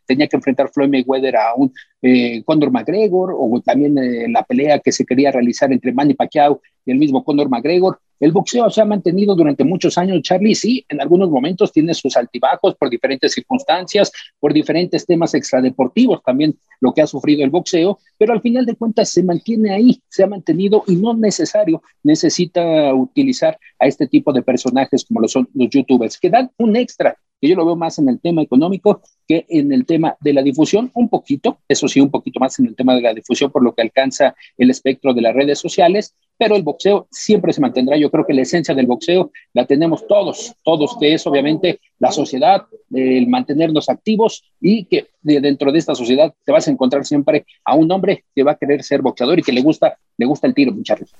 tenía 0.05 0.27
que 0.27 0.37
enfrentar 0.37 0.69
Floyd 0.69 0.89
Mayweather 0.89 1.35
a 1.37 1.55
un 1.55 1.73
eh, 2.01 2.43
Conor 2.43 2.71
McGregor, 2.71 3.35
o 3.37 3.61
también 3.61 3.95
la 4.31 4.43
pelea 4.43 4.79
que 4.79 4.91
se 4.91 5.05
quería 5.05 5.31
realizar 5.31 5.71
entre 5.71 5.93
Manny 5.93 6.13
Pacquiao 6.13 6.61
y 6.85 6.91
el 6.91 6.97
mismo 6.97 7.23
Conor 7.23 7.49
McGregor. 7.49 7.99
El 8.19 8.31
boxeo 8.31 8.69
se 8.69 8.81
ha 8.81 8.85
mantenido 8.85 9.35
durante 9.35 9.63
muchos 9.63 9.97
años, 9.97 10.21
Charlie, 10.21 10.55
sí, 10.55 10.85
en 10.89 11.01
algunos 11.01 11.29
momentos 11.29 11.71
tiene 11.71 11.93
sus 11.93 12.15
altibajos 12.15 12.75
por 12.75 12.89
diferentes 12.89 13.33
circunstancias, 13.33 14.11
por 14.39 14.53
diferentes 14.53 15.05
temas 15.05 15.33
extradeportivos 15.33 16.21
también 16.23 16.57
lo 16.79 16.93
que 16.93 17.01
ha 17.01 17.07
sufrido 17.07 17.43
el 17.43 17.49
boxeo, 17.49 17.99
pero 18.17 18.33
al 18.33 18.41
final 18.41 18.65
de 18.65 18.75
cuentas 18.75 19.09
se 19.09 19.23
mantiene 19.23 19.73
ahí, 19.73 20.01
se 20.09 20.23
ha 20.23 20.27
mantenido 20.27 20.83
y 20.87 20.95
no 20.95 21.13
necesario 21.13 21.81
necesita 22.03 22.93
utilizar 22.93 23.57
a 23.79 23.87
este 23.87 24.07
tipo 24.07 24.31
de 24.31 24.41
personajes 24.41 25.05
como 25.05 25.21
lo 25.21 25.27
son 25.27 25.49
los 25.53 25.69
youtubers, 25.69 26.17
que 26.19 26.29
dan 26.29 26.51
un 26.57 26.75
extra 26.75 27.17
yo 27.47 27.55
lo 27.55 27.65
veo 27.65 27.75
más 27.75 27.99
en 27.99 28.09
el 28.09 28.19
tema 28.19 28.41
económico 28.41 29.01
que 29.27 29.45
en 29.49 29.71
el 29.71 29.85
tema 29.85 30.15
de 30.19 30.33
la 30.33 30.43
difusión, 30.43 30.91
un 30.93 31.09
poquito, 31.09 31.59
eso 31.67 31.87
sí, 31.87 31.99
un 31.99 32.11
poquito 32.11 32.39
más 32.39 32.59
en 32.59 32.67
el 32.67 32.75
tema 32.75 32.95
de 32.95 33.01
la 33.01 33.13
difusión 33.13 33.51
por 33.51 33.63
lo 33.63 33.73
que 33.73 33.81
alcanza 33.81 34.35
el 34.57 34.69
espectro 34.69 35.13
de 35.13 35.21
las 35.21 35.33
redes 35.33 35.59
sociales, 35.59 36.15
pero 36.37 36.55
el 36.55 36.63
boxeo 36.63 37.07
siempre 37.09 37.53
se 37.53 37.61
mantendrá. 37.61 37.97
Yo 37.97 38.11
creo 38.11 38.25
que 38.25 38.33
la 38.33 38.41
esencia 38.41 38.75
del 38.75 38.87
boxeo 38.87 39.31
la 39.53 39.65
tenemos 39.65 40.05
todos, 40.07 40.55
todos, 40.63 40.97
que 40.99 41.13
es 41.13 41.25
obviamente 41.25 41.79
la 41.99 42.11
sociedad, 42.11 42.65
el 42.93 43.27
mantenernos 43.27 43.89
activos 43.89 44.43
y 44.59 44.85
que 44.85 45.07
dentro 45.21 45.71
de 45.71 45.79
esta 45.79 45.95
sociedad 45.95 46.33
te 46.43 46.51
vas 46.51 46.67
a 46.67 46.71
encontrar 46.71 47.05
siempre 47.05 47.45
a 47.63 47.75
un 47.75 47.91
hombre 47.91 48.25
que 48.35 48.43
va 48.43 48.51
a 48.51 48.57
querer 48.57 48.83
ser 48.83 49.01
boxeador 49.01 49.39
y 49.39 49.43
que 49.43 49.53
le 49.53 49.61
gusta, 49.61 49.97
le 50.17 50.25
gusta 50.25 50.47
el 50.47 50.53
tiro, 50.53 50.71
muchachos. 50.71 51.13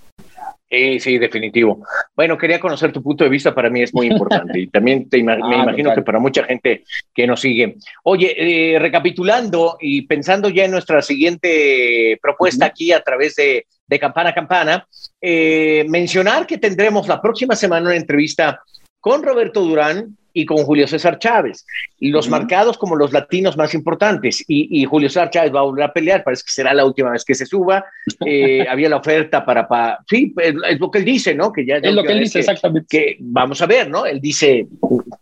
Sí, 0.70 1.00
sí, 1.00 1.18
definitivo. 1.20 1.86
Bueno, 2.16 2.38
quería 2.38 2.60
conocer 2.60 2.92
tu 2.92 3.02
punto 3.02 3.24
de 3.24 3.30
vista, 3.30 3.54
para 3.54 3.70
mí 3.70 3.84
es 3.84 3.94
muy 3.94 4.08
importante 4.08 4.60
y 4.60 4.68
también 4.68 5.08
te 5.08 5.24
me 5.24 5.34
ah, 5.34 5.38
imagino 5.64 5.94
que 5.94 6.02
para 6.02 6.20
mucha 6.20 6.44
gente 6.44 6.84
que 7.14 7.28
nos 7.28 7.40
sigue. 7.40 7.76
Oye, 8.04 8.36
eh, 8.74 8.80
recapitulando 8.80 9.78
y 9.80 10.02
pensando 10.04 10.50
ya 10.50 10.66
en 10.66 10.72
nuestra 10.72 11.02
siguiente 11.02 12.18
propuesta 12.22 12.66
aquí 12.66 12.92
a 12.92 13.02
través 13.02 13.36
de, 13.36 13.68
de 13.86 14.00
Campana 14.00 14.32
a 14.32 14.34
Campana, 14.34 14.88
eh, 15.22 15.86
mencionar 15.88 16.48
que 16.48 16.58
tendremos 16.58 17.08
la 17.08 17.22
próxima 17.22 17.56
semana 17.56 17.88
una 17.88 17.96
entrevista 17.96 18.60
con 19.00 19.22
Roberto 19.22 19.62
Durán, 19.62 20.18
y 20.36 20.46
con 20.46 20.58
Julio 20.58 20.86
César 20.86 21.18
Chávez, 21.18 21.66
los 22.02 22.28
marcados 22.28 22.78
como 22.78 22.98
los 22.98 23.14
latinos 23.14 23.56
más 23.56 23.74
importantes, 23.74 24.44
y, 24.48 24.84
Julio 24.84 25.08
César 25.10 25.30
Chávez 25.30 25.56
va 25.56 25.62
a 25.62 25.64
volver 25.64 25.86
a 25.86 25.94
pelear, 25.94 26.26
parece 26.26 26.44
que 26.44 26.52
será 26.52 26.74
la 26.74 26.86
última 26.86 27.10
vez 27.10 27.24
que 27.24 27.34
se 27.34 27.46
suba, 27.46 27.86
eh, 28.26 28.68
había 28.70 28.90
la 28.90 28.98
oferta 28.98 29.46
para, 29.46 29.66
para, 29.66 30.00
sí, 30.10 30.36
es 30.38 30.80
lo 30.80 30.92
que 30.92 31.00
él 31.00 31.06
dice, 31.06 31.34
¿no? 31.34 31.54
Que 31.54 31.66
ya 31.66 31.78
es 31.78 31.94
lo 31.94 32.04
que 32.04 32.12
él 32.12 32.20
dice, 32.20 32.40
exactamente. 32.40 32.86
Que 32.90 33.18
vamos 33.22 33.62
a 33.62 33.66
ver, 33.66 33.90
¿no? 33.90 34.06
Él 34.06 34.20
dice, 34.20 34.68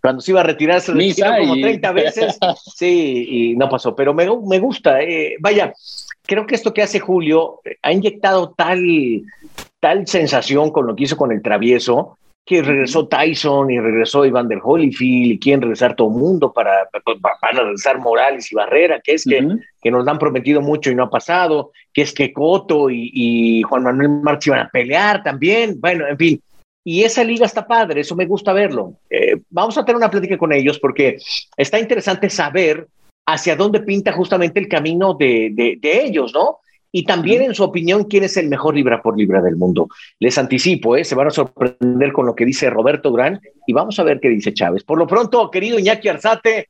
cuando 0.02 0.20
se 0.20 0.32
iba 0.32 0.42
a 0.42 0.46
retirar, 0.46 0.82
se 0.82 0.94
retiró 0.94 1.30
como 1.40 1.54
30 1.54 1.92
veces, 1.92 2.40
sí, 2.76 3.26
y 3.30 3.56
no 3.56 3.70
pasó, 3.70 3.96
pero 3.96 4.16
me, 4.16 4.26
me 4.26 4.58
gusta, 4.58 5.00
eh, 5.00 5.36
vaya, 5.40 5.74
creo 6.26 6.48
que 6.48 6.56
esto 6.56 6.74
que 6.74 6.82
hace 6.82 7.00
Julio 7.00 7.62
ha 7.84 7.94
inyectado 7.94 8.52
tal, 8.58 8.82
tal 9.80 10.08
sensación 10.08 10.72
con 10.72 10.88
lo 10.88 10.96
que 10.96 11.04
hizo 11.04 11.18
con 11.18 11.32
el 11.32 11.44
travieso, 11.44 12.18
que 12.46 12.62
regresó 12.62 13.08
Tyson 13.08 13.72
y 13.72 13.80
regresó 13.80 14.26
Iván 14.26 14.50
der 14.50 14.60
Holyfield 14.62 15.32
y 15.32 15.40
quieren 15.40 15.62
regresar 15.62 15.96
todo 15.96 16.10
el 16.10 16.16
mundo 16.16 16.52
para, 16.52 16.90
para, 17.40 17.64
regresar 17.64 18.00
Morales 18.00 18.52
y 18.52 18.56
Barrera, 18.56 19.00
que 19.00 19.14
es 19.14 19.24
que, 19.24 19.48
que 19.82 19.92
nos 19.92 20.06
han 20.08 20.20
prometido 20.20 20.62
mucho 20.62 20.92
y 20.92 20.96
no 20.96 21.04
ha 21.04 21.10
pasado, 21.10 21.72
que 21.94 22.02
es 22.02 22.14
que 22.14 22.34
Coto 22.34 22.90
y, 22.90 23.62
Juan 23.64 23.84
Manuel 23.84 24.10
Martí 24.22 24.50
van 24.50 24.60
a 24.60 24.70
pelear 24.70 25.24
también, 25.24 25.80
bueno, 25.80 26.06
en 26.08 26.18
fin. 26.18 26.42
Y 26.86 27.04
esa 27.04 27.24
liga 27.24 27.46
está 27.46 27.66
padre, 27.66 28.02
eso 28.02 28.14
me 28.14 28.26
gusta 28.26 28.52
verlo. 28.52 28.96
Eh, 29.10 29.38
vamos 29.50 29.78
a 29.78 29.86
tener 29.86 29.96
una 29.96 30.12
plática 30.12 30.38
con 30.38 30.52
ellos 30.52 30.78
porque 30.80 31.18
está 31.56 31.80
interesante 31.80 32.30
saber 32.30 32.88
hacia 33.26 33.56
dónde 33.56 33.80
pinta 33.80 34.12
justamente 34.12 34.60
el 34.60 34.68
camino 34.68 35.14
de, 35.14 35.52
de, 35.54 35.78
de 35.80 36.06
ellos, 36.06 36.34
¿no? 36.34 36.60
Y 36.96 37.04
también 37.06 37.42
en 37.42 37.56
su 37.56 37.64
opinión 37.64 38.04
quién 38.04 38.24
es 38.24 38.38
el 38.38 38.48
mejor 38.48 38.76
libra 38.76 39.02
por 39.02 39.18
libra 39.18 39.42
del 39.42 39.56
mundo. 39.56 39.90
Les 40.20 40.38
anticipo, 40.38 40.96
¿eh? 40.96 41.04
se 41.04 41.16
van 41.16 41.28
a 41.28 41.32
sorprender 41.32 42.14
con 42.14 42.28
lo 42.28 42.36
que 42.36 42.46
dice 42.46 42.70
Roberto 42.70 43.12
Gran 43.12 43.42
y 43.66 43.74
vamos 43.74 44.00
a 44.00 44.04
ver 44.04 44.20
qué 44.20 44.30
dice 44.30 44.54
Chávez. 44.54 44.84
Por 44.84 45.00
lo 45.00 45.08
pronto, 45.08 45.50
querido 45.50 45.80
Iñaki 45.80 46.08
Arzate, 46.08 46.70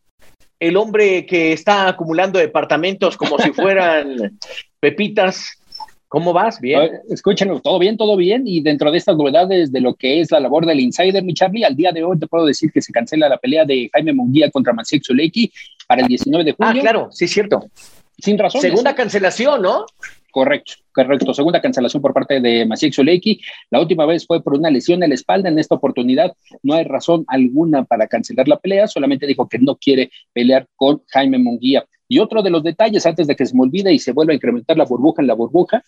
el 0.60 0.78
hombre 0.78 1.26
que 1.26 1.52
está 1.52 1.90
acumulando 1.90 2.40
departamentos 2.40 3.18
como 3.18 3.38
si 3.38 3.52
fueran 3.54 4.40
pepitas. 4.80 5.60
¿Cómo 6.08 6.32
vas? 6.32 6.62
Bien. 6.62 6.92
Escúchenos, 7.10 7.62
todo 7.62 7.80
bien, 7.80 7.98
todo 7.98 8.16
bien. 8.16 8.44
Y 8.46 8.62
dentro 8.62 8.92
de 8.92 9.00
estas 9.00 9.18
novedades 9.18 9.74
de 9.74 9.82
lo 9.82 9.96
que 9.96 10.22
es 10.22 10.32
la 10.32 10.40
labor 10.40 10.66
del 10.66 10.80
insider, 10.80 11.24
mi 11.24 11.34
Charlie, 11.34 11.66
al 11.66 11.76
día 11.76 11.92
de 11.92 12.04
hoy 12.04 12.18
te 12.18 12.28
puedo 12.28 12.46
decir 12.46 12.72
que 12.72 12.84
se 12.84 12.94
cancela 12.94 13.28
la 13.28 13.40
pelea 13.40 13.66
de 13.66 13.90
Jaime 13.92 14.14
Munguía 14.14 14.50
contra 14.52 14.74
Maciej 14.74 15.02
Zuleiki 15.04 15.52
para 15.88 16.04
el 16.04 16.08
19 16.08 16.46
de 16.46 16.52
julio. 16.54 16.72
Ah, 16.72 16.82
claro, 16.82 17.08
sí, 17.12 17.28
cierto 17.28 17.66
sin 18.18 18.38
razón. 18.38 18.62
Segunda 18.62 18.96
cancelación, 18.96 19.62
¿no? 19.62 19.86
Correcto, 20.32 20.74
correcto. 20.92 21.32
Segunda 21.34 21.62
cancelación 21.62 22.02
por 22.02 22.12
parte 22.12 22.42
de 22.42 22.66
Maciej 22.66 22.94
Zuleiki. 22.94 23.40
La 23.70 23.80
última 23.80 24.08
vez 24.08 24.26
fue 24.26 24.42
por 24.42 24.56
una 24.56 24.72
lesión 24.72 25.04
en 25.04 25.10
la 25.10 25.16
espalda. 25.16 25.50
En 25.50 25.60
esta 25.60 25.76
oportunidad 25.76 26.36
no 26.64 26.74
hay 26.74 26.86
razón 26.86 27.24
alguna 27.28 27.84
para 27.84 28.08
cancelar 28.08 28.48
la 28.48 28.58
pelea. 28.58 28.88
Solamente 28.88 29.28
dijo 29.28 29.48
que 29.48 29.60
no 29.60 29.76
quiere 29.76 30.10
pelear 30.34 30.68
con 30.76 31.04
Jaime 31.10 31.38
Munguía. 31.38 31.86
Y 32.08 32.20
otro 32.20 32.42
de 32.42 32.50
los 32.50 32.64
detalles, 32.64 33.06
antes 33.06 33.28
de 33.28 33.36
que 33.36 33.46
se 33.46 33.56
me 33.56 33.62
olvide 33.62 33.94
y 33.94 34.00
se 34.00 34.12
vuelva 34.12 34.34
a 34.34 34.36
incrementar 34.36 34.78
la 34.78 34.86
burbuja 34.86 35.22
en 35.22 35.28
la 35.28 35.36
burbuja, 35.36 35.84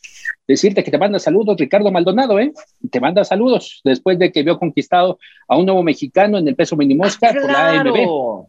decirte 0.47 0.83
que 0.83 0.91
te 0.91 0.97
manda 0.97 1.19
saludos 1.19 1.57
Ricardo 1.57 1.91
Maldonado, 1.91 2.39
¿eh? 2.39 2.53
Te 2.89 2.99
manda 2.99 3.23
saludos 3.23 3.81
después 3.83 4.17
de 4.17 4.31
que 4.31 4.43
vio 4.43 4.57
conquistado 4.57 5.19
a 5.47 5.57
un 5.57 5.65
nuevo 5.65 5.83
mexicano 5.83 6.37
en 6.37 6.47
el 6.47 6.55
peso 6.55 6.75
minimosca 6.75 7.33
por 7.33 7.51
la 7.51 7.79
AMB. 7.79 8.47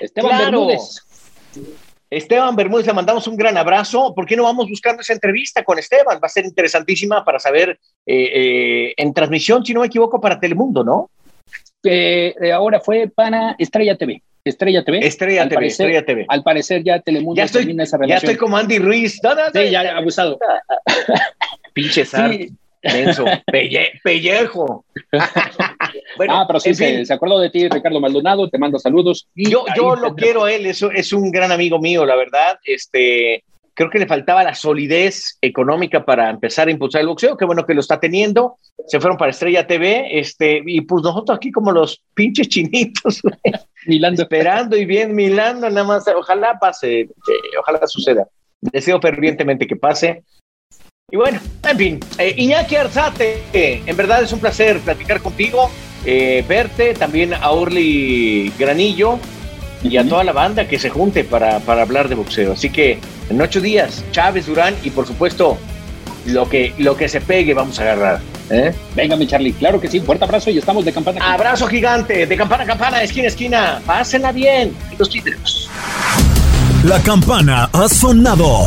Esteban 0.00 0.38
Bermúdez. 0.38 1.02
Esteban 2.10 2.56
Bermúdez, 2.56 2.86
le 2.86 2.92
mandamos 2.92 3.26
un 3.26 3.36
gran 3.36 3.56
abrazo. 3.56 4.14
¿Por 4.14 4.26
qué 4.26 4.36
no 4.36 4.44
vamos 4.44 4.68
buscando 4.68 5.02
esa 5.02 5.12
entrevista 5.12 5.62
con 5.62 5.78
Esteban? 5.78 6.18
Va 6.22 6.26
a 6.26 6.28
ser 6.28 6.44
interesantísima 6.44 7.24
para 7.24 7.38
saber 7.38 7.78
eh, 8.06 8.30
eh, 8.34 8.94
en 8.96 9.12
transmisión, 9.12 9.64
si 9.64 9.74
no 9.74 9.80
me 9.80 9.86
equivoco, 9.86 10.20
para 10.20 10.40
Telemundo, 10.40 10.82
¿no? 10.84 11.10
Eh, 11.84 12.34
ahora 12.52 12.80
fue 12.80 13.08
para 13.14 13.54
Estrella 13.58 13.96
TV. 13.96 14.22
Estrella 14.44 14.84
TV. 14.84 15.06
Estrella 15.06 15.48
TV, 15.48 15.66
Estrella 15.66 16.04
TV. 16.04 16.24
Al 16.28 16.42
parecer 16.42 16.82
ya 16.82 17.00
Telemundo 17.00 17.36
ya 17.36 17.44
estoy, 17.44 17.62
termina 17.62 17.82
esa 17.84 17.98
relación. 17.98 18.20
Ya 18.20 18.26
estoy 18.26 18.36
como 18.36 18.56
Andy 18.56 18.78
Ruiz. 18.78 19.20
sí, 19.52 19.70
ya 19.70 19.96
abusado. 19.96 20.38
Pinche 21.74 22.06
sí. 22.06 22.52
Pellejo. 24.02 24.84
ah, 26.28 26.44
pero 26.46 26.60
sí, 26.60 26.74
se, 26.74 27.04
se, 27.04 27.12
acordó 27.12 27.38
de 27.38 27.50
ti, 27.50 27.68
Ricardo 27.68 28.00
Maldonado, 28.00 28.48
te 28.48 28.58
mando 28.58 28.78
saludos. 28.78 29.28
yo 29.34 29.64
yo 29.76 29.96
lo 29.96 30.14
quiero 30.14 30.44
a 30.44 30.52
él, 30.52 30.66
es, 30.66 30.82
es 30.82 31.12
un 31.12 31.30
gran 31.30 31.52
amigo 31.52 31.78
mío, 31.78 32.04
la 32.04 32.16
verdad. 32.16 32.58
Este, 32.64 33.44
creo 33.78 33.90
que 33.90 34.00
le 34.00 34.08
faltaba 34.08 34.42
la 34.42 34.56
solidez 34.56 35.38
económica 35.40 36.04
para 36.04 36.30
empezar 36.30 36.66
a 36.66 36.72
impulsar 36.72 37.00
el 37.00 37.06
boxeo, 37.06 37.36
qué 37.36 37.44
bueno 37.44 37.64
que 37.64 37.74
lo 37.74 37.80
está 37.80 38.00
teniendo. 38.00 38.58
Se 38.88 38.98
fueron 38.98 39.16
para 39.16 39.30
Estrella 39.30 39.68
TV, 39.68 40.18
este, 40.18 40.60
y 40.66 40.80
pues 40.80 41.04
nosotros 41.04 41.36
aquí 41.36 41.52
como 41.52 41.70
los 41.70 42.02
pinches 42.12 42.48
chinitos, 42.48 43.22
milando. 43.86 44.22
esperando 44.22 44.76
y 44.76 44.84
bien 44.84 45.14
milando, 45.14 45.70
nada 45.70 45.86
más, 45.86 46.08
ojalá 46.08 46.58
pase, 46.58 47.02
eh, 47.02 47.10
ojalá 47.60 47.86
suceda. 47.86 48.26
Deseo 48.60 49.00
fervientemente 49.00 49.68
que 49.68 49.76
pase. 49.76 50.24
Y 51.10 51.16
bueno, 51.16 51.40
en 51.62 51.78
fin, 51.78 52.00
eh, 52.18 52.34
Iñaki 52.36 52.76
Arzate, 52.76 53.42
en 53.54 53.96
verdad 53.96 54.22
es 54.22 54.30
un 54.30 54.40
placer 54.40 54.78
platicar 54.80 55.22
contigo, 55.22 55.70
eh, 56.04 56.44
verte, 56.46 56.92
también 56.92 57.32
a 57.32 57.48
Orly 57.50 58.52
Granillo 58.58 59.18
y 59.82 59.96
a 59.96 60.06
toda 60.06 60.22
la 60.22 60.32
banda 60.34 60.68
que 60.68 60.78
se 60.78 60.90
junte 60.90 61.24
para, 61.24 61.60
para, 61.60 61.80
hablar 61.80 62.10
de 62.10 62.14
boxeo. 62.14 62.52
Así 62.52 62.68
que 62.68 62.98
en 63.30 63.40
ocho 63.40 63.62
días, 63.62 64.04
Chávez, 64.12 64.44
Durán 64.44 64.76
y 64.82 64.90
por 64.90 65.06
supuesto 65.06 65.56
lo 66.26 66.46
que, 66.46 66.74
lo 66.76 66.94
que 66.94 67.08
se 67.08 67.22
pegue 67.22 67.54
vamos 67.54 67.78
a 67.78 67.84
agarrar. 67.84 68.20
¿eh? 68.50 68.74
Venga, 68.94 69.16
mi 69.16 69.26
Charlie, 69.26 69.54
claro 69.54 69.80
que 69.80 69.88
sí, 69.88 70.00
fuerte 70.00 70.26
abrazo 70.26 70.50
y 70.50 70.58
estamos 70.58 70.84
de 70.84 70.92
campana. 70.92 71.20
campana. 71.20 71.34
Abrazo 71.36 71.66
gigante, 71.68 72.26
de 72.26 72.36
campana 72.36 72.64
a 72.64 72.66
campana, 72.66 73.02
esquina 73.02 73.24
a 73.24 73.28
esquina. 73.28 73.82
Pásenla 73.86 74.30
bien, 74.30 74.76
los 74.98 75.08
títulos. 75.08 75.70
La 76.84 77.00
campana 77.00 77.70
ha 77.72 77.88
sonado. 77.88 78.66